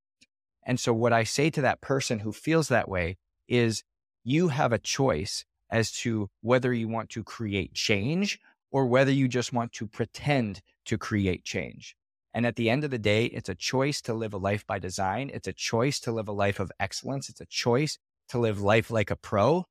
And 0.64 0.78
so, 0.78 0.92
what 0.92 1.12
I 1.12 1.24
say 1.24 1.50
to 1.50 1.62
that 1.62 1.80
person 1.80 2.18
who 2.18 2.32
feels 2.32 2.68
that 2.68 2.88
way 2.88 3.16
is, 3.48 3.84
you 4.22 4.48
have 4.48 4.72
a 4.72 4.78
choice 4.78 5.44
as 5.70 5.92
to 5.92 6.28
whether 6.40 6.72
you 6.72 6.88
want 6.88 7.10
to 7.10 7.22
create 7.22 7.74
change 7.74 8.38
or 8.70 8.86
whether 8.86 9.10
you 9.10 9.28
just 9.28 9.52
want 9.52 9.72
to 9.72 9.86
pretend 9.86 10.60
to 10.84 10.98
create 10.98 11.44
change. 11.44 11.96
And 12.34 12.46
at 12.46 12.56
the 12.56 12.70
end 12.70 12.84
of 12.84 12.90
the 12.90 12.98
day, 12.98 13.26
it's 13.26 13.48
a 13.48 13.54
choice 13.54 14.00
to 14.02 14.14
live 14.14 14.34
a 14.34 14.38
life 14.38 14.66
by 14.66 14.78
design. 14.78 15.30
It's 15.32 15.48
a 15.48 15.52
choice 15.52 15.98
to 16.00 16.12
live 16.12 16.28
a 16.28 16.32
life 16.32 16.60
of 16.60 16.70
excellence. 16.78 17.28
It's 17.28 17.40
a 17.40 17.46
choice 17.46 17.98
to 18.28 18.38
live 18.38 18.60
life 18.60 18.90
like 18.90 19.10
a 19.10 19.16
pro. 19.16 19.64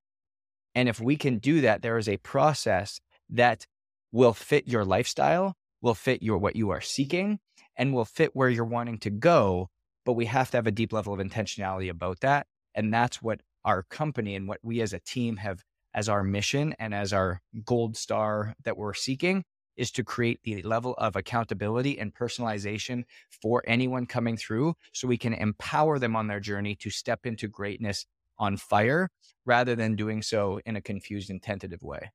And 0.73 0.89
if 0.89 0.99
we 0.99 1.15
can 1.15 1.37
do 1.37 1.61
that, 1.61 1.81
there 1.81 1.97
is 1.97 2.09
a 2.09 2.17
process 2.17 2.99
that 3.29 3.65
will 4.11 4.33
fit 4.33 4.67
your 4.67 4.85
lifestyle, 4.85 5.55
will 5.81 5.95
fit 5.95 6.23
your 6.23 6.37
what 6.37 6.55
you 6.55 6.71
are 6.71 6.81
seeking, 6.81 7.39
and 7.75 7.93
will 7.93 8.05
fit 8.05 8.35
where 8.35 8.49
you're 8.49 8.65
wanting 8.65 8.97
to 8.99 9.09
go. 9.09 9.69
But 10.05 10.13
we 10.13 10.25
have 10.25 10.51
to 10.51 10.57
have 10.57 10.67
a 10.67 10.71
deep 10.71 10.93
level 10.93 11.13
of 11.13 11.19
intentionality 11.19 11.89
about 11.89 12.21
that. 12.21 12.47
And 12.73 12.93
that's 12.93 13.21
what 13.21 13.41
our 13.65 13.83
company 13.83 14.35
and 14.35 14.47
what 14.47 14.59
we 14.63 14.81
as 14.81 14.93
a 14.93 14.99
team 14.99 15.37
have 15.37 15.63
as 15.97 16.07
our 16.07 16.23
mission 16.23 16.75
and 16.77 16.93
as 16.93 17.11
our 17.11 17.41
gold 17.65 17.97
star 17.97 18.53
that 18.63 18.77
we're 18.77 18.93
seeking 18.93 19.43
is 19.75 19.89
to 19.89 20.03
create 20.03 20.39
the 20.43 20.61
level 20.61 20.93
of 20.99 21.15
accountability 21.15 21.97
and 21.97 22.13
personalization 22.13 23.03
for 23.41 23.63
anyone 23.65 24.05
coming 24.05 24.37
through 24.37 24.75
so 24.93 25.07
we 25.07 25.17
can 25.17 25.33
empower 25.33 25.97
them 25.97 26.15
on 26.15 26.27
their 26.27 26.39
journey 26.39 26.75
to 26.75 26.91
step 26.91 27.25
into 27.25 27.47
greatness 27.47 28.05
on 28.37 28.57
fire 28.57 29.09
rather 29.43 29.75
than 29.75 29.95
doing 29.95 30.21
so 30.21 30.59
in 30.67 30.75
a 30.75 30.81
confused 30.81 31.31
and 31.31 31.41
tentative 31.41 31.81
way. 31.81 32.11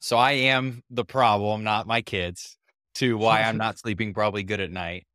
So 0.00 0.16
I 0.16 0.32
am 0.32 0.82
the 0.88 1.04
problem, 1.04 1.62
not 1.64 1.86
my 1.86 2.00
kids, 2.00 2.56
to 2.94 3.18
why 3.18 3.42
I'm 3.42 3.58
not 3.58 3.78
sleeping 3.80 4.14
probably 4.14 4.42
good 4.42 4.60
at 4.60 4.70
night. 4.70 5.06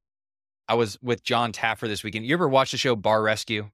I 0.67 0.76
was 0.76 0.99
with 1.02 1.23
John 1.23 1.52
Taffer 1.52 1.88
this 1.88 2.04
weekend. 2.04 2.28
You 2.28 2.36
ever 2.36 2.47
watch 2.47 2.71
the 2.71 2.78
show 2.78 2.95
Bar 2.95 3.23
Rescue? 3.23 3.71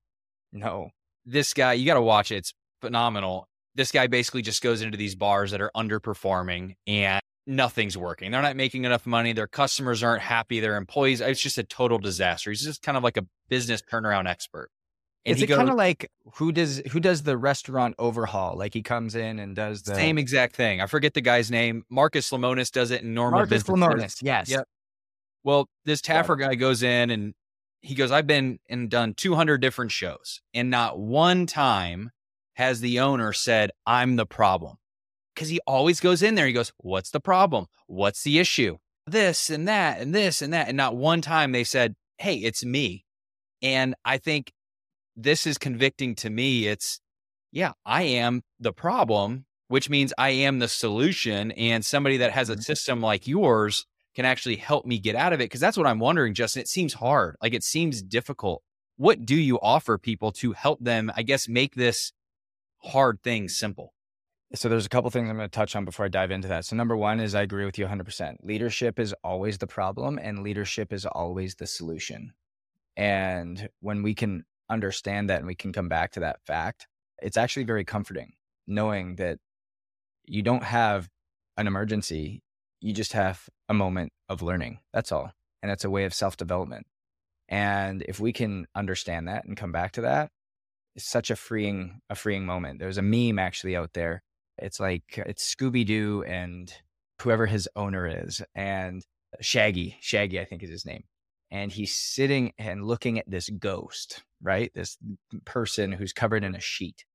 No. 0.54 0.92
This 1.26 1.54
guy, 1.54 1.74
you 1.74 1.86
got 1.86 1.96
to 1.96 2.02
watch 2.02 2.32
it. 2.32 2.38
It's 2.38 2.54
phenomenal. 2.80 3.49
This 3.76 3.92
guy 3.92 4.08
basically 4.08 4.42
just 4.42 4.62
goes 4.62 4.82
into 4.82 4.98
these 4.98 5.16
bars 5.16 5.52
that 5.52 5.62
are 5.62 5.72
underperforming 5.76 6.76
and 6.88 7.22
nothing's 7.48 7.98
working. 7.98 8.32
They're 8.32 8.42
not 8.42 8.56
making 8.56 8.86
enough 8.86 9.06
money. 9.06 9.34
Their 9.34 9.48
customers 9.48 10.04
aren't 10.04 10.22
happy. 10.22 10.60
Their 10.60 10.78
employees, 10.78 11.22
it's 11.22 11.42
just 11.42 11.58
a 11.58 11.64
total 11.64 11.98
disaster. 11.98 12.52
He's 12.52 12.64
just 12.64 12.82
kind 12.82 12.98
of 12.98 13.04
like 13.04 13.18
a 13.18 13.26
business 13.50 13.82
turnaround 13.82 14.28
expert. 14.28 14.70
And 15.26 15.36
Is 15.36 15.44
it 15.44 15.48
kind 15.48 15.70
of 15.70 15.76
like 15.76 16.10
who 16.36 16.54
does 16.54 16.82
who 16.92 17.02
does 17.02 17.24
the 17.24 17.38
restaurant 17.38 17.96
overhaul? 18.00 18.58
Like 18.58 18.74
he 18.74 18.82
comes 18.82 19.16
in 19.16 19.38
and 19.38 19.54
does 19.54 19.84
the 19.84 19.94
same 19.94 20.18
exact 20.18 20.56
thing. 20.56 20.80
I 20.80 20.86
forget 20.86 21.14
the 21.14 21.22
guy's 21.22 21.52
name. 21.52 21.84
Marcus 21.90 22.32
Lemonis 22.32 22.72
does 22.72 22.90
it 22.90 23.02
in 23.02 23.14
normal 23.14 23.40
Marcus. 23.40 23.64
Lemonis, 23.64 24.20
yes. 24.22 24.50
Yep. 24.50 24.66
Well, 25.44 25.68
this 25.84 26.02
Taffer 26.02 26.40
guy 26.40 26.56
goes 26.56 26.84
in 26.84 27.10
and 27.10 27.34
he 27.82 27.96
goes, 27.96 28.12
I've 28.12 28.28
been 28.28 28.60
and 28.70 28.90
done 28.90 29.14
200 29.14 29.58
different 29.58 29.92
shows, 29.92 30.42
and 30.54 30.70
not 30.70 30.98
one 30.98 31.46
time 31.46 32.12
has 32.60 32.82
the 32.82 33.00
owner 33.00 33.32
said, 33.32 33.72
I'm 33.86 34.18
the 34.18 34.26
problem 34.26 34.76
because 35.34 35.48
he 35.48 35.62
always 35.66 36.02
goes 36.02 36.22
in 36.22 36.36
there. 36.36 36.46
He 36.46 36.52
goes, 36.52 36.74
What's 36.80 37.12
the 37.12 37.22
problem? 37.22 37.68
What's 37.88 38.24
the 38.24 38.38
issue? 38.38 38.78
This 39.08 39.50
and 39.50 39.66
that 39.70 40.02
and 40.02 40.14
this 40.14 40.42
and 40.42 40.52
that. 40.52 40.68
And 40.68 40.76
not 40.76 40.98
one 40.98 41.22
time 41.22 41.54
they 41.54 41.64
said, 41.64 41.96
Hey, 42.18 42.36
it's 42.36 42.66
me. 42.66 43.06
And 43.62 43.96
I 44.04 44.18
think 44.18 44.52
this 45.16 45.48
is 45.48 45.58
convicting 45.58 46.16
to 46.16 46.30
me. 46.30 46.68
It's, 46.68 47.00
yeah, 47.54 47.72
I 47.86 48.04
am 48.04 48.42
the 48.60 48.74
problem, 48.74 49.46
which 49.70 49.90
means 49.90 50.14
I 50.18 50.32
am 50.32 50.60
the 50.60 50.68
solution. 50.68 51.52
And 51.54 51.86
somebody 51.86 52.18
that 52.18 52.34
has 52.34 52.50
a 52.50 52.54
mm-hmm. 52.54 52.62
system 52.62 53.00
like 53.00 53.26
yours 53.26 53.86
can 54.16 54.26
actually 54.26 54.58
help 54.58 54.86
me 54.86 55.00
get 55.00 55.16
out 55.16 55.32
of 55.32 55.40
it. 55.40 55.48
Cause 55.48 55.62
that's 55.62 55.78
what 55.78 55.88
I'm 55.88 56.00
wondering, 56.00 56.34
Justin. 56.34 56.60
It 56.60 56.68
seems 56.68 56.94
hard. 56.94 57.38
Like 57.42 57.54
it 57.54 57.64
seems 57.64 58.02
difficult. 58.02 58.64
What 58.98 59.26
do 59.26 59.36
you 59.36 59.58
offer 59.62 59.98
people 59.98 60.34
to 60.34 60.52
help 60.52 60.84
them, 60.84 61.10
I 61.16 61.22
guess, 61.22 61.48
make 61.48 61.76
this 61.76 62.12
hard 62.84 63.22
things 63.24 63.58
simple? 63.58 63.94
So 64.56 64.68
there's 64.68 64.86
a 64.86 64.90
couple 64.90 65.10
things 65.12 65.30
I'm 65.30 65.38
going 65.38 65.48
to 65.48 65.56
touch 65.56 65.76
on 65.76 65.86
before 65.86 66.06
I 66.06 66.10
dive 66.10 66.32
into 66.32 66.48
that. 66.48 66.66
So 66.66 66.76
number 66.76 66.98
one 66.98 67.20
is 67.20 67.36
I 67.36 67.44
agree 67.44 67.66
with 67.66 67.78
you 67.78 67.86
100%. 67.86 68.38
Leadership 68.42 69.00
is 69.00 69.14
always 69.24 69.60
the 69.60 69.68
problem 69.68 70.18
and 70.18 70.42
leadership 70.42 70.92
is 70.92 71.06
always 71.06 71.56
the 71.56 71.68
solution. 71.68 72.34
And 72.98 73.70
when 73.80 74.02
we 74.02 74.16
can 74.16 74.46
understand 74.70 75.30
that 75.30 75.38
and 75.38 75.48
we 75.48 75.56
can 75.56 75.72
come 75.72 75.88
back 75.88 76.14
to 76.14 76.22
that 76.22 76.40
fact, 76.46 76.88
it's 77.22 77.38
actually 77.38 77.66
very 77.66 77.86
comforting 77.86 78.34
knowing 78.70 79.16
that 79.16 79.40
you 80.26 80.42
don't 80.42 80.64
have 80.64 81.10
an 81.58 81.68
emergency. 81.68 82.42
You 82.80 82.94
just 82.94 83.14
have 83.14 83.50
a 83.68 83.74
moment 83.74 84.14
of 84.30 84.42
learning. 84.42 84.80
That's 84.94 85.12
all. 85.12 85.32
And 85.62 85.72
it's 85.72 85.84
a 85.84 85.90
way 85.90 86.06
of 86.06 86.14
self 86.14 86.38
development. 86.38 86.88
And 87.50 88.04
if 88.08 88.20
we 88.20 88.32
can 88.32 88.68
understand 88.76 89.28
that 89.28 89.44
and 89.44 89.58
come 89.58 89.72
back 89.72 89.94
to 89.94 90.02
that, 90.02 90.32
it's 90.96 91.10
such 91.10 91.32
a 91.32 91.36
freeing, 91.36 92.02
a 92.10 92.16
freeing 92.16 92.46
moment. 92.46 92.80
There's 92.80 92.98
a 92.98 93.02
meme 93.02 93.40
actually 93.40 93.76
out 93.76 93.94
there 93.94 94.24
it's 94.62 94.80
like 94.80 95.04
it's 95.18 95.56
Scooby 95.56 95.86
Doo 95.86 96.24
and 96.28 96.72
whoever 97.22 97.46
his 97.46 97.68
owner 97.76 98.08
is, 98.08 98.42
and 98.56 99.04
uh, 99.34 99.38
Shaggy. 99.42 99.98
Shaggy, 100.02 100.40
I 100.40 100.46
think 100.46 100.64
is 100.64 100.70
his 100.70 100.86
name. 100.86 101.04
And 101.52 101.72
he's 101.72 101.96
sitting 101.96 102.54
and 102.58 102.86
looking 102.86 103.18
at 103.18 103.30
this 103.30 103.50
ghost, 103.50 104.24
right? 104.42 104.72
This 104.76 104.98
person 105.46 105.92
who's 105.92 106.14
covered 106.14 106.44
in 106.44 106.56
a 106.56 106.60
sheet. 106.60 107.06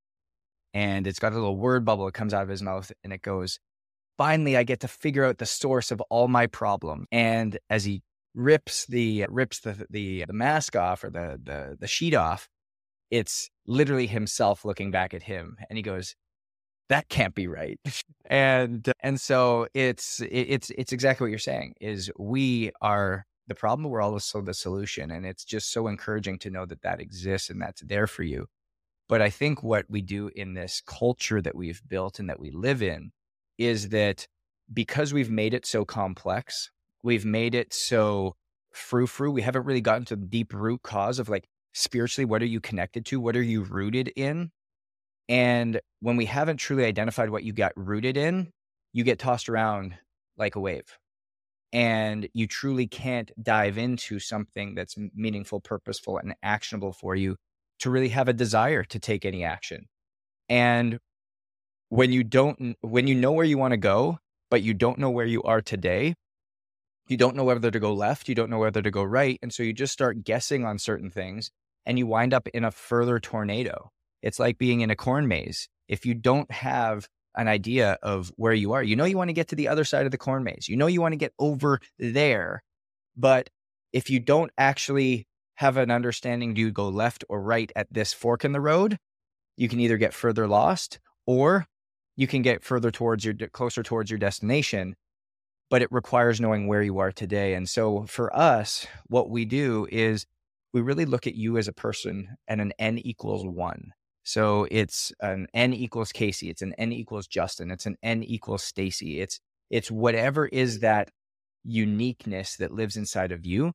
And 0.73 1.07
it's 1.07 1.21
got 1.21 1.33
a 1.33 1.37
little 1.37 1.57
word 1.57 1.85
bubble 1.85 2.07
that 2.07 2.15
comes 2.15 2.35
out 2.35 2.43
of 2.43 2.49
his 2.49 2.63
mouth 2.63 2.91
and 3.05 3.13
it 3.13 3.23
goes, 3.23 3.61
Finally, 4.19 4.57
I 4.57 4.65
get 4.65 4.81
to 4.81 4.89
figure 4.89 5.25
out 5.25 5.39
the 5.39 5.47
source 5.47 5.91
of 5.91 6.01
all 6.03 6.29
my 6.29 6.47
problem. 6.47 7.07
And 7.13 7.59
as 7.71 7.85
he 7.85 8.03
rips 8.35 8.87
the 8.87 9.27
rips 9.29 9.61
the 9.61 9.87
the, 9.91 10.25
the 10.25 10.33
mask 10.33 10.75
off 10.75 11.05
or 11.05 11.11
the, 11.11 11.41
the 11.43 11.77
the 11.79 11.87
sheet 11.87 12.15
off, 12.15 12.49
it's 13.15 13.49
literally 13.65 14.09
himself 14.09 14.65
looking 14.65 14.91
back 14.91 15.15
at 15.15 15.23
him. 15.23 15.57
And 15.71 15.77
he 15.77 15.83
goes, 15.83 16.17
that 16.91 17.09
can't 17.09 17.35
be 17.35 17.47
right 17.47 17.79
and 18.27 18.93
and 19.01 19.19
so 19.19 19.67
it's 19.73 20.21
it's 20.31 20.71
it's 20.77 20.93
exactly 20.93 21.25
what 21.25 21.31
you're 21.31 21.39
saying 21.39 21.73
is 21.81 22.11
we 22.19 22.71
are 22.83 23.25
the 23.47 23.55
problem 23.55 23.89
we're 23.89 24.03
also 24.03 24.43
the 24.43 24.53
solution 24.53 25.11
and 25.11 25.25
it's 25.25 25.47
just 25.47 25.73
so 25.73 25.87
encouraging 25.87 26.39
to 26.39 26.51
know 26.51 26.67
that 26.67 26.83
that 26.83 27.01
exists 27.01 27.49
and 27.49 27.63
that's 27.63 27.81
there 27.81 28.07
for 28.07 28.23
you 28.23 28.45
but 29.09 29.23
i 29.23 29.31
think 29.31 29.63
what 29.63 29.87
we 29.89 30.03
do 30.03 30.31
in 30.37 30.53
this 30.53 30.83
culture 30.87 31.41
that 31.41 31.57
we've 31.57 31.81
built 31.89 32.19
and 32.19 32.29
that 32.29 32.39
we 32.39 32.51
live 32.51 32.83
in 32.83 33.11
is 33.57 33.89
that 33.89 34.27
because 34.71 35.15
we've 35.15 35.31
made 35.31 35.55
it 35.55 35.65
so 35.65 35.87
complex 35.87 36.71
we've 37.03 37.25
made 37.25 37.55
it 37.55 37.73
so 37.73 38.37
frou 38.73 39.07
frou 39.07 39.31
we 39.31 39.41
haven't 39.41 39.65
really 39.65 39.81
gotten 39.81 40.05
to 40.05 40.17
the 40.17 40.27
deep 40.27 40.53
root 40.53 40.83
cause 40.83 41.19
of 41.19 41.31
like 41.31 41.49
spiritually 41.75 42.25
what 42.25 42.43
are 42.43 42.47
you 42.47 42.61
connected 42.61 43.05
to 43.05 43.21
what 43.21 43.37
are 43.37 43.43
you 43.43 43.63
rooted 43.63 44.09
in 44.17 44.51
and 45.29 45.81
when 46.01 46.17
we 46.17 46.27
haven't 46.27 46.59
truly 46.59 46.85
identified 46.85 47.31
what 47.31 47.45
you 47.45 47.53
got 47.53 47.73
rooted 47.77 48.17
in, 48.17 48.53
you 48.93 49.05
get 49.05 49.19
tossed 49.19 49.49
around 49.49 49.97
like 50.37 50.55
a 50.55 50.61
wave. 50.61 50.99
And 51.73 52.29
you 52.35 52.47
truly 52.47 52.87
can't 52.87 53.33
dive 53.43 53.79
into 53.79 54.19
something 54.21 54.75
that's 54.75 54.97
meaningful, 55.15 55.61
purposeful, 55.61 56.19
and 56.19 56.35
actionable 56.43 56.93
for 56.93 57.17
you 57.17 57.37
to 57.81 57.91
really 57.91 58.11
have 58.11 58.29
a 58.29 58.33
desire 58.33 58.85
to 58.85 58.99
take 58.99 59.25
any 59.25 59.43
action. 59.43 59.87
And 60.49 61.01
when 61.89 62.13
you 62.13 62.23
don't, 62.23 62.77
when 62.83 63.09
you 63.09 63.15
know 63.15 63.33
where 63.33 63.45
you 63.45 63.59
want 63.59 63.73
to 63.73 63.79
go, 63.79 64.19
but 64.51 64.63
you 64.63 64.73
don't 64.75 64.99
know 64.99 65.11
where 65.11 65.27
you 65.27 65.43
are 65.43 65.61
today, 65.61 66.15
you 67.09 67.17
don't 67.17 67.35
know 67.35 67.45
whether 67.45 67.71
to 67.71 67.81
go 67.81 67.93
left, 67.93 68.29
you 68.29 68.35
don't 68.35 68.51
know 68.51 68.59
whether 68.59 68.81
to 68.81 68.91
go 68.91 69.03
right. 69.03 69.39
And 69.43 69.53
so 69.53 69.63
you 69.63 69.73
just 69.73 69.93
start 69.93 70.23
guessing 70.23 70.65
on 70.65 70.79
certain 70.79 71.11
things 71.11 71.51
and 71.87 71.99
you 71.99 72.07
wind 72.07 72.35
up 72.35 72.49
in 72.49 72.65
a 72.65 72.71
further 72.71 73.19
tornado. 73.19 73.91
It's 74.23 74.39
like 74.39 74.59
being 74.59 74.81
in 74.81 74.91
a 74.91 74.97
corn 74.97 75.29
maze. 75.29 75.69
If 75.89 76.07
you 76.07 76.15
don't 76.15 76.51
have 76.51 77.09
an 77.37 77.49
idea 77.49 77.99
of 78.03 78.33
where 78.37 78.53
you 78.53 78.73
are, 78.73 78.83
you 78.83 78.97
know 78.97 79.05
you 79.05 79.19
want 79.19 79.29
to 79.29 79.35
get 79.35 79.49
to 79.49 79.57
the 79.57 79.69
other 79.69 79.85
side 79.85 80.07
of 80.07 80.13
the 80.13 80.19
corn 80.19 80.45
maze. 80.45 80.69
You 80.69 80.77
know 80.77 80.87
you 80.87 81.01
want 81.01 81.13
to 81.13 81.19
get 81.19 81.35
over 81.39 81.81
there. 81.99 82.63
But 83.17 83.51
if 83.93 84.09
you 84.11 84.19
don't 84.19 84.51
actually 84.57 85.27
have 85.57 85.77
an 85.77 85.91
understanding, 85.91 86.55
do 86.55 86.61
you 86.61 86.73
go 86.73 86.89
left 86.89 87.25
or 87.29 87.41
right 87.41 87.71
at 87.77 87.93
this 87.93 88.13
fork 88.13 88.45
in 88.45 88.53
the 88.53 88.61
road? 88.61 88.99
You 89.57 89.69
can 89.69 89.81
either 89.81 89.99
get 89.99 90.15
further 90.15 90.49
lost 90.49 90.99
or 91.27 91.67
you 92.17 92.27
can 92.27 92.43
get 92.43 92.65
further 92.65 92.91
towards 92.91 93.25
your 93.25 93.35
closer 93.53 93.83
towards 93.83 94.11
your 94.11 94.19
destination 94.19 94.97
but 95.71 95.83
it 95.83 95.91
requires 95.91 96.41
knowing 96.41 96.67
where 96.67 96.83
you 96.83 96.99
are 96.99 97.13
today 97.13 97.55
and 97.55 97.69
so 97.69 98.05
for 98.07 98.35
us 98.37 98.87
what 99.07 99.31
we 99.31 99.45
do 99.45 99.87
is 99.91 100.27
we 100.75 100.83
really 100.83 101.07
look 101.07 101.27
at 101.27 101.35
you 101.35 101.57
as 101.57 101.69
a 101.69 101.73
person 101.73 102.37
and 102.47 102.61
an 102.61 102.73
n 102.79 102.99
equals 102.99 103.47
1 103.47 103.93
so 104.25 104.67
it's 104.71 105.13
an 105.21 105.47
n 105.55 105.75
equals 105.75 106.11
Casey, 106.11 106.49
it's 106.49 106.63
an 106.63 106.75
n 106.79 106.93
equals 106.93 107.27
Justin, 107.27 107.71
it's 107.71 107.87
an 107.87 107.97
n 108.03 108.23
equals 108.23 108.65
Stacy. 108.65 109.21
It's 109.21 109.39
it's 109.71 109.91
whatever 109.91 110.47
is 110.47 110.81
that 110.81 111.11
uniqueness 111.63 112.57
that 112.57 112.73
lives 112.73 112.97
inside 112.97 113.33
of 113.33 113.47
you. 113.47 113.73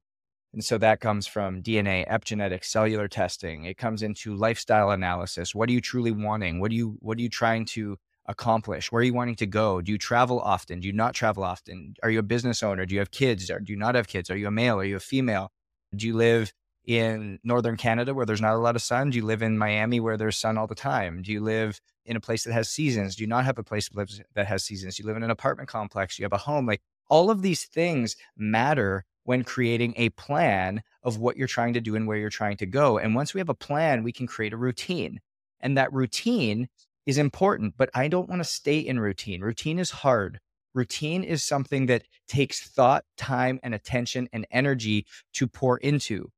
And 0.54 0.64
so 0.64 0.80
that 0.80 1.00
comes 1.00 1.28
from 1.28 1.62
DNA, 1.62 2.08
epigenetics, 2.08 2.66
cellular 2.66 3.08
testing. 3.08 3.66
It 3.66 3.78
comes 3.78 4.02
into 4.02 4.36
lifestyle 4.36 4.90
analysis. 4.92 5.54
What 5.54 5.70
are 5.70 5.74
you 5.74 5.82
truly 5.82 6.12
wanting? 6.12 6.60
What 6.60 6.72
do 6.72 6.78
you 6.78 6.98
what 7.00 7.20
are 7.20 7.22
you 7.22 7.30
trying 7.30 7.66
to 7.66 7.98
accomplish? 8.28 8.92
Where 8.92 9.02
are 9.02 9.04
you 9.04 9.14
wanting 9.14 9.36
to 9.38 9.48
go? 9.48 9.82
Do 9.82 9.92
you 9.92 10.00
travel 10.00 10.40
often? 10.40 10.80
Do 10.80 10.88
you 10.88 10.94
not 10.94 11.14
travel 11.14 11.44
often? 11.44 11.94
Are 12.02 12.10
you 12.10 12.20
a 12.20 12.24
business 12.24 12.64
owner? 12.64 12.86
Do 12.88 12.96
you 12.96 13.00
have 13.00 13.12
kids? 13.12 13.52
Or 13.52 13.60
do 13.60 13.72
you 13.72 13.78
not 13.80 13.96
have 13.96 14.08
kids? 14.08 14.32
Are 14.32 14.38
you 14.38 14.48
a 14.48 14.52
male? 14.52 14.80
Are 14.80 14.84
you 14.84 14.96
a 14.96 15.00
female? 15.00 15.52
Do 15.96 16.08
you 16.08 16.16
live 16.16 16.54
in 16.90 17.38
northern 17.44 17.78
Canada 17.78 18.16
where 18.16 18.26
there's 18.26 18.42
not 18.42 18.56
a 18.56 18.58
lot 18.58 18.76
of 18.76 18.82
sun? 18.82 19.12
Do 19.12 19.18
you 19.18 19.24
live 19.24 19.44
in 19.44 19.60
Miami 19.60 20.00
where 20.00 20.18
there's 20.18 20.38
sun 20.38 20.58
all 20.58 20.66
the 20.66 20.74
time? 20.74 21.22
Do 21.22 21.32
you 21.32 21.40
live 21.40 21.80
in 22.04 22.16
a 22.16 22.20
place 22.20 22.46
that 22.46 22.54
has 22.54 22.68
seasons? 22.68 23.16
Do 23.16 23.22
you 23.22 23.28
not 23.28 23.46
have 23.46 23.60
a 23.60 23.64
place 23.64 23.90
that, 24.34 24.48
has 24.48 24.64
seasons? 24.64 24.96
Do 24.96 25.04
you 25.04 25.08
live 25.08 25.16
in 25.16 25.22
an 25.22 25.30
apartment 25.30 25.70
complex? 25.70 26.18
You 26.18 26.26
have 26.26 26.34
a 26.34 26.38
home? 26.38 26.66
Like 26.66 26.82
all 27.08 27.30
of 27.30 27.44
these 27.44 27.66
things 27.66 28.16
matter 28.36 29.06
when 29.24 29.44
creating 29.44 29.94
a 29.98 30.10
plan 30.10 30.82
of 31.04 31.20
what 31.20 31.38
you're 31.38 31.48
trying 31.48 31.76
to 31.76 31.80
do 31.80 31.96
and 31.96 32.08
where 32.08 32.18
you're 32.18 32.32
trying 32.32 32.58
to 32.58 32.66
go. 32.66 32.98
And 32.98 33.14
once 33.14 33.36
we 33.36 33.40
have 33.40 33.50
a 33.50 33.54
plan, 33.54 34.02
we 34.02 34.12
can 34.12 34.26
create 34.26 34.54
a 34.54 34.58
routine. 34.58 35.20
And 35.60 35.78
that 35.78 35.94
routine 35.94 36.70
is 37.06 37.20
important, 37.20 37.76
but 37.78 37.92
I 37.94 38.08
don't 38.08 38.28
want 38.28 38.40
to 38.40 38.50
stay 38.50 38.80
in 38.80 39.00
routine. 39.00 39.42
Routine 39.42 39.78
is 39.78 39.92
hard. 39.92 40.40
Routine 40.74 41.24
is 41.24 41.44
something 41.44 41.86
that 41.86 42.06
takes 42.28 42.68
thought, 42.68 43.06
time, 43.16 43.60
and 43.62 43.76
attention 43.76 44.28
and 44.34 44.48
energy 44.50 45.06
to 45.34 45.48
pour 45.48 45.78
into. 45.78 46.32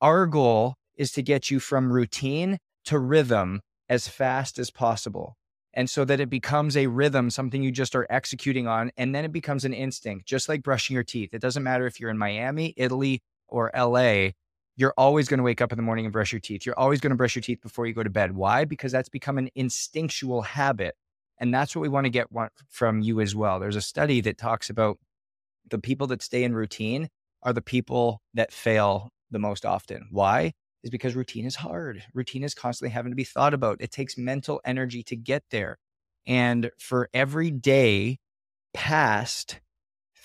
Our 0.00 0.26
goal 0.26 0.74
is 0.96 1.12
to 1.12 1.22
get 1.22 1.50
you 1.50 1.60
from 1.60 1.92
routine 1.92 2.58
to 2.84 2.98
rhythm 2.98 3.60
as 3.88 4.08
fast 4.08 4.58
as 4.58 4.70
possible. 4.70 5.36
And 5.74 5.90
so 5.90 6.04
that 6.06 6.20
it 6.20 6.30
becomes 6.30 6.76
a 6.76 6.86
rhythm, 6.86 7.28
something 7.30 7.62
you 7.62 7.70
just 7.70 7.94
are 7.94 8.06
executing 8.08 8.66
on, 8.66 8.90
and 8.96 9.14
then 9.14 9.24
it 9.24 9.32
becomes 9.32 9.64
an 9.64 9.74
instinct, 9.74 10.26
just 10.26 10.48
like 10.48 10.62
brushing 10.62 10.94
your 10.94 11.04
teeth. 11.04 11.34
It 11.34 11.42
doesn't 11.42 11.62
matter 11.62 11.86
if 11.86 12.00
you're 12.00 12.10
in 12.10 12.16
Miami, 12.16 12.72
Italy, 12.76 13.22
or 13.48 13.70
LA, 13.76 14.30
you're 14.76 14.94
always 14.96 15.28
going 15.28 15.38
to 15.38 15.44
wake 15.44 15.60
up 15.60 15.72
in 15.72 15.76
the 15.76 15.82
morning 15.82 16.04
and 16.04 16.12
brush 16.12 16.32
your 16.32 16.40
teeth. 16.40 16.66
You're 16.66 16.78
always 16.78 17.00
going 17.00 17.10
to 17.10 17.16
brush 17.16 17.34
your 17.34 17.42
teeth 17.42 17.60
before 17.62 17.86
you 17.86 17.94
go 17.94 18.02
to 18.02 18.10
bed. 18.10 18.32
Why? 18.32 18.64
Because 18.64 18.92
that's 18.92 19.08
become 19.08 19.38
an 19.38 19.48
instinctual 19.54 20.42
habit. 20.42 20.94
And 21.38 21.52
that's 21.52 21.74
what 21.74 21.82
we 21.82 21.88
want 21.88 22.04
to 22.04 22.10
get 22.10 22.28
from 22.68 23.00
you 23.00 23.20
as 23.20 23.34
well. 23.34 23.58
There's 23.60 23.76
a 23.76 23.82
study 23.82 24.20
that 24.22 24.38
talks 24.38 24.70
about 24.70 24.98
the 25.68 25.78
people 25.78 26.06
that 26.08 26.22
stay 26.22 26.44
in 26.44 26.54
routine 26.54 27.08
are 27.42 27.52
the 27.52 27.62
people 27.62 28.20
that 28.34 28.52
fail 28.52 29.10
the 29.36 29.40
most 29.40 29.66
often. 29.66 30.08
Why? 30.10 30.54
Is 30.82 30.90
because 30.90 31.14
routine 31.14 31.44
is 31.44 31.56
hard. 31.56 32.02
Routine 32.14 32.42
is 32.42 32.54
constantly 32.54 32.92
having 32.92 33.12
to 33.12 33.16
be 33.16 33.24
thought 33.24 33.52
about. 33.52 33.80
It 33.80 33.90
takes 33.90 34.16
mental 34.16 34.62
energy 34.64 35.02
to 35.04 35.16
get 35.16 35.42
there. 35.50 35.76
And 36.26 36.70
for 36.78 37.10
every 37.12 37.50
day 37.50 38.18
past 38.72 39.60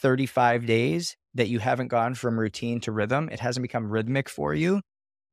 35 0.01 0.65
days 0.65 1.17
that 1.33 1.49
you 1.49 1.59
haven't 1.59 1.89
gone 1.89 2.15
from 2.15 2.39
routine 2.39 2.79
to 2.81 2.91
rhythm, 2.91 3.27
it 3.29 3.41
hasn't 3.41 3.63
become 3.63 3.91
rhythmic 3.91 4.29
for 4.29 4.53
you, 4.53 4.81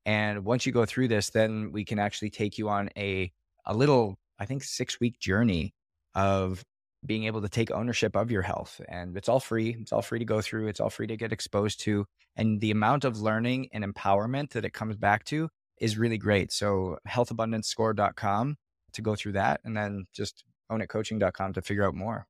And 0.08 0.42
once 0.42 0.64
you 0.64 0.72
go 0.72 0.86
through 0.86 1.08
this, 1.08 1.28
then 1.28 1.70
we 1.70 1.84
can 1.84 1.98
actually 1.98 2.30
take 2.30 2.56
you 2.56 2.70
on 2.70 2.88
a 2.96 3.30
a 3.66 3.74
little, 3.74 4.16
I 4.38 4.46
think, 4.46 4.64
six 4.64 4.98
week 4.98 5.20
journey 5.20 5.74
of 6.14 6.64
being 7.04 7.24
able 7.24 7.42
to 7.42 7.48
take 7.50 7.70
ownership 7.70 8.16
of 8.16 8.30
your 8.30 8.40
health. 8.40 8.80
And 8.88 9.18
it's 9.18 9.28
all 9.28 9.38
free. 9.38 9.76
It's 9.78 9.92
all 9.92 10.00
free 10.00 10.18
to 10.18 10.24
go 10.24 10.40
through. 10.40 10.68
It's 10.68 10.80
all 10.80 10.88
free 10.88 11.06
to 11.08 11.16
get 11.18 11.30
exposed 11.30 11.80
to. 11.80 12.06
And 12.36 12.58
the 12.62 12.70
amount 12.70 13.04
of 13.04 13.20
learning 13.20 13.68
and 13.74 13.84
empowerment 13.84 14.52
that 14.52 14.64
it 14.64 14.72
comes 14.72 14.96
back 14.96 15.24
to 15.24 15.50
is 15.78 15.98
really 15.98 16.16
great. 16.16 16.52
So 16.52 16.96
healthabundancescore.com 17.06 18.56
to 18.94 19.02
go 19.02 19.14
through 19.14 19.32
that 19.32 19.60
and 19.62 19.76
then 19.76 20.06
just 20.14 20.42
ownitcoaching.com 20.72 21.52
to 21.52 21.60
figure 21.60 21.86
out 21.86 21.94
more. 21.94 22.26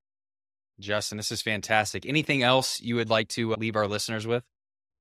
Justin, 0.80 1.16
this 1.16 1.30
is 1.30 1.42
fantastic. 1.42 2.06
Anything 2.06 2.42
else 2.42 2.80
you 2.80 2.96
would 2.96 3.08
like 3.08 3.28
to 3.28 3.52
leave 3.54 3.76
our 3.76 3.86
listeners 3.86 4.26
with? 4.26 4.42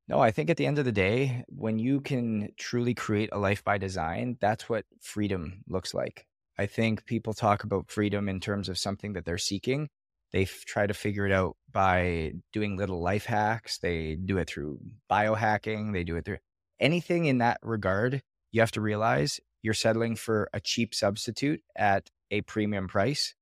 No, 0.08 0.20
I 0.20 0.32
think 0.32 0.50
at 0.50 0.58
the 0.58 0.66
end 0.66 0.80
of 0.80 0.86
the 0.86 0.92
day, 0.92 1.44
when 1.48 1.80
you 1.80 2.00
can 2.00 2.54
truly 2.58 2.94
create 2.94 3.30
a 3.34 3.40
life 3.40 3.64
by 3.64 3.78
design, 3.78 4.38
that's 4.40 4.70
what 4.70 4.86
freedom 5.02 5.64
looks 5.68 5.94
like. 5.94 6.26
I 6.58 6.66
think 6.66 7.06
people 7.06 7.34
talk 7.34 7.64
about 7.64 7.92
freedom 7.92 8.30
in 8.30 8.40
terms 8.40 8.70
of 8.70 8.78
something 8.78 9.14
that 9.14 9.26
they're 9.26 9.38
seeking. 9.38 9.90
They 10.32 10.44
f- 10.44 10.64
try 10.66 10.88
to 10.88 10.94
figure 10.94 11.26
it 11.26 11.32
out 11.32 11.58
by 11.72 12.34
doing 12.54 12.78
little 12.78 13.02
life 13.02 13.26
hacks. 13.26 13.80
They 13.80 14.16
do 14.16 14.38
it 14.38 14.50
through 14.50 14.80
biohacking. 15.12 15.94
They 15.94 16.04
do 16.04 16.16
it 16.16 16.26
through 16.26 16.40
anything 16.80 17.26
in 17.26 17.40
that 17.40 17.60
regard. 17.62 18.22
You 18.52 18.62
have 18.62 18.72
to 18.72 18.82
realize 18.82 19.40
you're 19.62 19.74
settling 19.74 20.16
for 20.16 20.50
a 20.54 20.62
cheap 20.62 20.96
substitute 20.96 21.62
at 21.76 22.10
a 22.32 22.42
premium 22.42 22.88
price. 22.88 23.36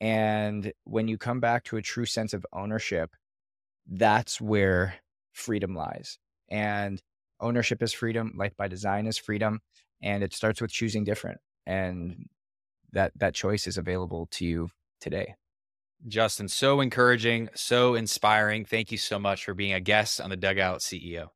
And 0.00 0.72
when 0.84 1.08
you 1.08 1.18
come 1.18 1.40
back 1.40 1.64
to 1.64 1.76
a 1.76 1.82
true 1.82 2.06
sense 2.06 2.32
of 2.34 2.46
ownership, 2.52 3.10
that's 3.86 4.40
where 4.40 4.96
freedom 5.36 5.74
lies. 5.74 6.18
And 6.48 7.00
ownership 7.40 7.82
is 7.82 7.92
freedom, 7.92 8.32
life 8.36 8.56
by 8.56 8.68
design 8.68 9.06
is 9.06 9.18
freedom, 9.18 9.60
and 10.02 10.22
it 10.22 10.34
starts 10.34 10.60
with 10.60 10.70
choosing 10.70 11.04
different. 11.04 11.38
And 11.66 12.26
that 12.92 13.12
that 13.16 13.34
choice 13.34 13.66
is 13.66 13.76
available 13.76 14.28
to 14.32 14.44
you 14.44 14.68
today. 15.00 15.34
Justin, 16.06 16.48
so 16.48 16.80
encouraging, 16.80 17.48
so 17.54 17.94
inspiring. 17.94 18.64
Thank 18.64 18.92
you 18.92 18.98
so 18.98 19.18
much 19.18 19.44
for 19.44 19.54
being 19.54 19.72
a 19.72 19.80
guest 19.80 20.20
on 20.20 20.30
the 20.30 20.36
Dugout 20.36 20.80
CEO. 20.80 21.28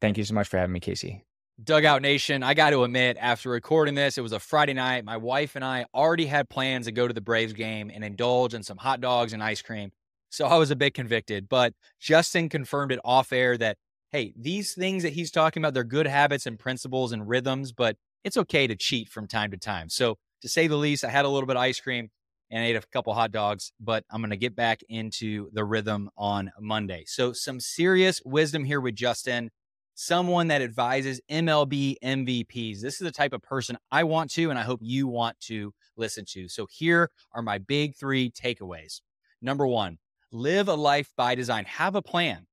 Thank 0.00 0.18
you 0.18 0.24
so 0.24 0.34
much 0.34 0.48
for 0.48 0.58
having 0.58 0.72
me, 0.72 0.80
Casey. 0.80 1.24
Dugout 1.62 2.00
Nation, 2.00 2.42
I 2.42 2.54
got 2.54 2.70
to 2.70 2.84
admit, 2.84 3.18
after 3.20 3.50
recording 3.50 3.94
this, 3.94 4.16
it 4.16 4.22
was 4.22 4.32
a 4.32 4.38
Friday 4.38 4.72
night. 4.72 5.04
My 5.04 5.18
wife 5.18 5.56
and 5.56 5.64
I 5.64 5.84
already 5.94 6.26
had 6.26 6.48
plans 6.48 6.86
to 6.86 6.92
go 6.92 7.06
to 7.06 7.12
the 7.12 7.20
Braves 7.20 7.52
game 7.52 7.90
and 7.92 8.02
indulge 8.02 8.54
in 8.54 8.62
some 8.62 8.78
hot 8.78 9.00
dogs 9.00 9.32
and 9.32 9.42
ice 9.42 9.60
cream. 9.60 9.92
So 10.30 10.46
I 10.46 10.56
was 10.56 10.70
a 10.70 10.76
bit 10.76 10.94
convicted, 10.94 11.48
but 11.48 11.74
Justin 12.00 12.48
confirmed 12.48 12.92
it 12.92 13.00
off 13.04 13.32
air 13.32 13.58
that, 13.58 13.76
hey, 14.10 14.32
these 14.36 14.74
things 14.74 15.02
that 15.02 15.12
he's 15.12 15.30
talking 15.30 15.62
about, 15.62 15.74
they're 15.74 15.84
good 15.84 16.06
habits 16.06 16.46
and 16.46 16.58
principles 16.58 17.12
and 17.12 17.28
rhythms, 17.28 17.72
but 17.72 17.96
it's 18.24 18.36
okay 18.36 18.66
to 18.66 18.76
cheat 18.76 19.08
from 19.08 19.26
time 19.26 19.50
to 19.50 19.56
time. 19.56 19.88
So 19.88 20.18
to 20.42 20.48
say 20.48 20.66
the 20.66 20.76
least, 20.76 21.04
I 21.04 21.10
had 21.10 21.24
a 21.24 21.28
little 21.28 21.46
bit 21.46 21.56
of 21.56 21.62
ice 21.62 21.80
cream 21.80 22.10
and 22.50 22.64
ate 22.64 22.76
a 22.76 22.82
couple 22.92 23.14
hot 23.14 23.30
dogs, 23.30 23.72
but 23.80 24.04
I'm 24.10 24.20
going 24.20 24.30
to 24.30 24.36
get 24.36 24.56
back 24.56 24.80
into 24.88 25.50
the 25.52 25.64
rhythm 25.64 26.10
on 26.16 26.50
Monday. 26.60 27.04
So 27.06 27.32
some 27.32 27.60
serious 27.60 28.20
wisdom 28.24 28.64
here 28.64 28.80
with 28.80 28.96
Justin, 28.96 29.50
someone 29.94 30.48
that 30.48 30.62
advises 30.62 31.20
MLB 31.30 31.96
MVPs. 32.02 32.80
This 32.80 32.94
is 32.94 33.00
the 33.00 33.12
type 33.12 33.32
of 33.32 33.42
person 33.42 33.78
I 33.92 34.04
want 34.04 34.30
to, 34.32 34.50
and 34.50 34.58
I 34.58 34.62
hope 34.62 34.80
you 34.82 35.06
want 35.06 35.38
to 35.42 35.72
listen 35.96 36.24
to. 36.30 36.48
So 36.48 36.66
here 36.70 37.10
are 37.32 37.42
my 37.42 37.58
big 37.58 37.96
three 37.96 38.30
takeaways. 38.30 39.00
Number 39.42 39.66
one, 39.66 39.98
Live 40.32 40.68
a 40.68 40.74
life 40.74 41.12
by 41.16 41.34
design. 41.34 41.64
Have 41.64 41.96
a 41.96 42.02
plan. 42.02 42.46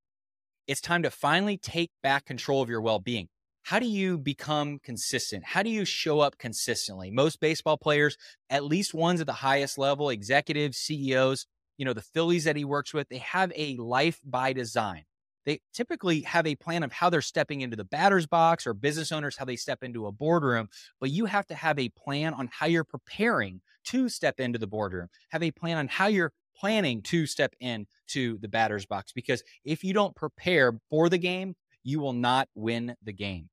It's 0.66 0.82
time 0.82 1.04
to 1.04 1.12
finally 1.12 1.60
take 1.60 1.92
back 2.02 2.26
control 2.26 2.63
of 2.63 2.70
your 2.70 2.82
well 2.82 2.98
being. 2.98 3.28
How 3.62 3.78
do 3.78 3.86
you 3.86 4.18
become 4.18 4.80
consistent? 4.80 5.44
How 5.46 5.62
do 5.62 5.70
you 5.70 5.86
show 5.86 6.20
up 6.20 6.40
consistently? 6.40 7.12
Most 7.12 7.40
baseball 7.40 7.78
players, 7.78 8.18
at 8.50 8.63
least 8.63 8.96
ones 8.96 9.22
at 9.22 9.28
the 9.28 9.34
highest 9.34 9.78
level, 9.78 10.10
executives, 10.10 10.80
CEOs, 10.80 11.46
you 11.78 11.86
know, 11.86 11.94
the 11.94 12.02
Phillies 12.02 12.46
that 12.46 12.56
he 12.56 12.66
works 12.66 12.96
with, 12.96 13.10
they 13.10 13.20
have 13.20 13.54
a 13.56 13.76
life 13.76 14.20
by 14.26 14.54
design. 14.54 15.04
They 15.46 15.60
typically 15.72 16.22
have 16.22 16.48
a 16.48 16.56
plan 16.56 16.82
of 16.82 16.92
how 16.92 17.12
they're 17.12 17.22
stepping 17.22 17.62
into 17.62 17.78
the 17.78 17.86
batter's 17.86 18.26
box 18.26 18.66
or 18.66 18.74
business 18.74 19.12
owners, 19.12 19.38
how 19.38 19.46
they 19.46 19.56
step 19.56 19.84
into 19.84 20.08
a 20.08 20.12
boardroom. 20.12 20.68
But 21.00 21.12
you 21.12 21.26
have 21.26 21.46
to 21.48 21.56
have 21.56 21.78
a 21.78 21.90
plan 21.90 22.34
on 22.34 22.50
how 22.52 22.66
you're 22.66 22.84
preparing 22.84 23.62
to 23.86 24.10
step 24.10 24.40
into 24.40 24.58
the 24.58 24.66
boardroom, 24.66 25.10
have 25.30 25.44
a 25.44 25.52
plan 25.52 25.78
on 25.78 25.88
how 25.90 26.08
you're 26.08 26.34
planning 26.60 27.02
to 27.04 27.26
step 27.26 27.54
in 27.60 27.88
to 28.08 28.38
the 28.41 28.48
batter's 28.48 28.86
box 28.86 29.12
because 29.12 29.43
if 29.63 29.84
you 29.84 29.93
don't 29.93 30.15
prepare 30.15 30.80
for 30.89 31.10
the 31.10 31.17
game, 31.17 31.56
you 31.84 32.00
will 32.00 32.13
not 32.13 32.50
win 32.56 32.96
the 33.04 33.13
game. 33.13 33.50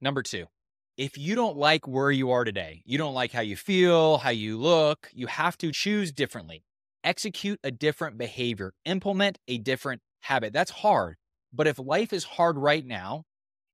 Number 0.00 0.22
two, 0.22 0.46
if 0.96 1.16
you 1.16 1.34
don't 1.34 1.56
like 1.56 1.88
where 1.88 2.10
you 2.10 2.30
are 2.30 2.44
today, 2.44 2.82
you 2.84 2.98
don't 2.98 3.14
like 3.14 3.32
how 3.32 3.40
you 3.40 3.56
feel, 3.56 4.18
how 4.18 4.30
you 4.30 4.58
look, 4.58 5.10
you 5.12 5.26
have 5.26 5.56
to 5.58 5.72
choose 5.72 6.12
differently. 6.12 6.64
Execute 7.02 7.58
a 7.64 7.70
different 7.70 8.18
behavior, 8.18 8.74
implement 8.84 9.38
a 9.48 9.58
different 9.58 10.02
habit. 10.20 10.52
That's 10.52 10.70
hard. 10.70 11.16
But 11.52 11.66
if 11.66 11.78
life 11.78 12.12
is 12.12 12.24
hard 12.24 12.56
right 12.56 12.84
now 12.86 13.24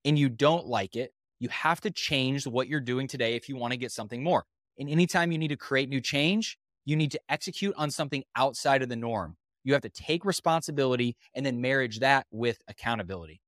and 0.05 0.19
you 0.19 0.29
don't 0.29 0.67
like 0.67 0.97
it, 0.97 1.13
you 1.39 1.49
have 1.51 1.81
to 1.83 1.91
change 1.91 2.47
what 2.47 2.69
you're 2.69 2.81
doing 2.81 3.07
today 3.07 3.35
if 3.35 3.49
you 3.49 3.57
want 3.57 3.73
to 3.73 3.77
get 3.77 3.93
something 3.93 4.23
more. 4.23 4.45
And 4.79 4.89
anytime 4.89 5.33
you 5.33 5.39
need 5.39 5.49
to 5.49 5.57
create 5.57 5.89
new 5.89 6.01
change, 6.01 6.57
you 6.89 6.97
need 6.97 7.11
to 7.11 7.21
execute 7.29 7.75
on 7.77 7.91
something 7.91 8.25
outside 8.35 8.83
of 8.83 8.89
the 8.89 8.97
norm. 8.97 9.37
You 9.63 9.75
have 9.75 9.83
to 9.83 9.91
take 9.91 10.25
responsibility 10.25 11.17
and 11.35 11.45
then 11.45 11.61
marriage 11.61 11.99
that 11.99 12.27
with 12.31 12.63
accountability. 12.67 13.43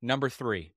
Number 0.00 0.30
three, 0.30 0.72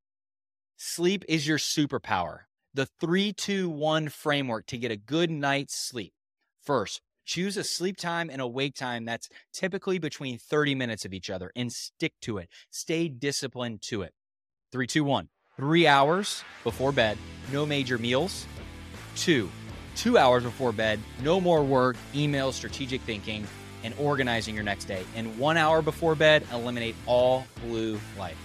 sleep 0.76 1.24
is 1.30 1.48
your 1.48 1.58
superpower. 1.58 2.40
The 2.74 2.90
three, 3.00 3.32
two, 3.32 3.70
one 3.70 4.10
framework 4.10 4.66
to 4.66 4.78
get 4.78 4.92
a 4.92 4.98
good 4.98 5.32
night's 5.32 5.78
sleep. 5.78 6.12
First, 6.62 7.00
choose 7.26 7.56
a 7.56 7.64
sleep 7.64 7.96
time 7.96 8.30
and 8.30 8.42
a 8.42 8.48
wake 8.48 8.76
time 8.76 9.06
that's 9.06 9.30
typically 9.54 9.98
between 9.98 10.38
30 10.38 10.76
minutes 10.76 11.06
of 11.06 11.14
each 11.14 11.30
other 11.30 11.54
and 11.56 11.72
stick 11.72 12.12
to 12.24 12.38
it. 12.38 12.50
Stay 12.70 13.08
disciplined 13.08 13.82
to 13.84 14.02
it. 14.02 14.12
Three, 14.74 14.88
two, 14.88 15.06
one. 15.06 15.30
Three 15.56 15.88
hours 15.88 16.44
before 16.66 16.92
bed, 16.92 17.18
no 17.54 17.66
major 17.66 17.98
meals. 17.98 18.46
Two, 19.16 19.50
two 19.98 20.18
hours 20.18 20.44
before 20.44 20.72
bed, 20.72 21.00
no 21.24 21.42
more 21.42 21.64
work, 21.64 21.98
email, 22.16 22.52
strategic 22.52 23.02
thinking, 23.02 23.46
and 23.84 23.94
organizing 24.00 24.56
your 24.56 24.64
next 24.64 24.86
day. 24.86 25.04
And 25.16 25.38
one 25.38 25.58
hour 25.58 25.82
before 25.82 26.16
bed, 26.16 26.46
eliminate 26.54 26.96
all 27.06 27.46
blue 27.66 28.00
light. 28.18 28.36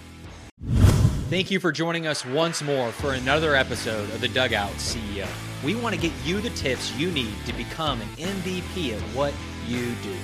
Thank 1.29 1.51
you 1.51 1.61
for 1.61 1.73
joining 1.73 2.07
us 2.07 2.27
once 2.27 2.63
more 2.63 2.91
for 2.93 3.15
another 3.15 3.55
episode 3.55 4.11
of 4.11 4.21
the 4.21 4.29
Dugout 4.29 4.73
CEO. 4.73 5.27
We 5.65 5.75
want 5.75 5.95
to 5.95 6.01
get 6.01 6.13
you 6.25 6.41
the 6.41 6.51
tips 6.51 6.95
you 6.99 7.11
need 7.11 7.35
to 7.47 7.53
become 7.55 8.01
an 8.01 8.09
MVP 8.19 8.93
at 8.95 9.01
what 9.15 9.33
you 9.67 9.95
do. 10.03 10.15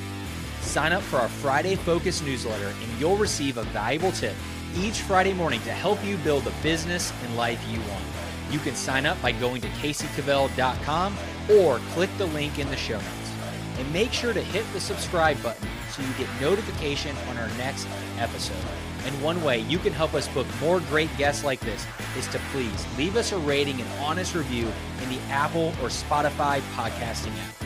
Sign 0.61 0.93
up 0.93 1.03
for 1.03 1.17
our 1.17 1.29
Friday 1.29 1.77
Focus 1.77 2.21
newsletter, 2.21 2.69
and 2.69 3.01
you'll 3.01 3.17
receive 3.17 3.57
a 3.57 3.63
valuable 3.65 4.13
tip 4.13 4.35
each 4.77 5.01
Friday 5.01 5.33
morning 5.33 5.61
to 5.63 5.71
help 5.71 6.05
you 6.05 6.19
build 6.19 6.45
the 6.45 6.53
business 6.63 7.11
and 7.25 7.37
life 7.37 7.65
you 7.71 7.79
want. 7.81 8.18
You 8.51 8.59
can 8.59 8.75
sign 8.75 9.07
up 9.07 9.21
by 9.21 9.33
going 9.33 9.61
to 9.63 9.69
caseykavell.com 9.69 11.17
or 11.51 11.79
click 11.93 12.11
the 12.19 12.27
link 12.27 12.59
in 12.59 12.69
the 12.71 12.77
show 12.77 12.99
notes. 12.99 13.33
And 13.79 13.93
make 13.93 14.13
sure 14.13 14.33
to 14.33 14.41
hit 14.41 14.65
the 14.73 14.81
subscribe 14.81 15.41
button 15.43 15.69
so 15.91 16.03
you 16.03 16.09
get 16.19 16.29
notification 16.41 17.17
on 17.29 17.37
our 17.39 17.49
next 17.59 17.87
episode. 18.19 18.57
And 19.05 19.23
one 19.23 19.43
way 19.43 19.61
you 19.61 19.79
can 19.79 19.93
help 19.93 20.15
us 20.15 20.29
book 20.29 20.47
more 20.61 20.81
great 20.81 21.15
guests 21.17 21.45
like 21.45 21.61
this 21.61 21.87
is 22.17 22.27
to 22.29 22.39
please 22.53 22.87
leave 22.97 23.17
us 23.17 23.33
a 23.33 23.39
rating 23.39 23.81
and 23.81 24.01
honest 24.01 24.35
review 24.35 24.71
in 25.03 25.09
the 25.09 25.21
Apple 25.31 25.69
or 25.83 25.89
Spotify 25.89 26.61
podcasting 26.75 27.37
app. 27.39 27.58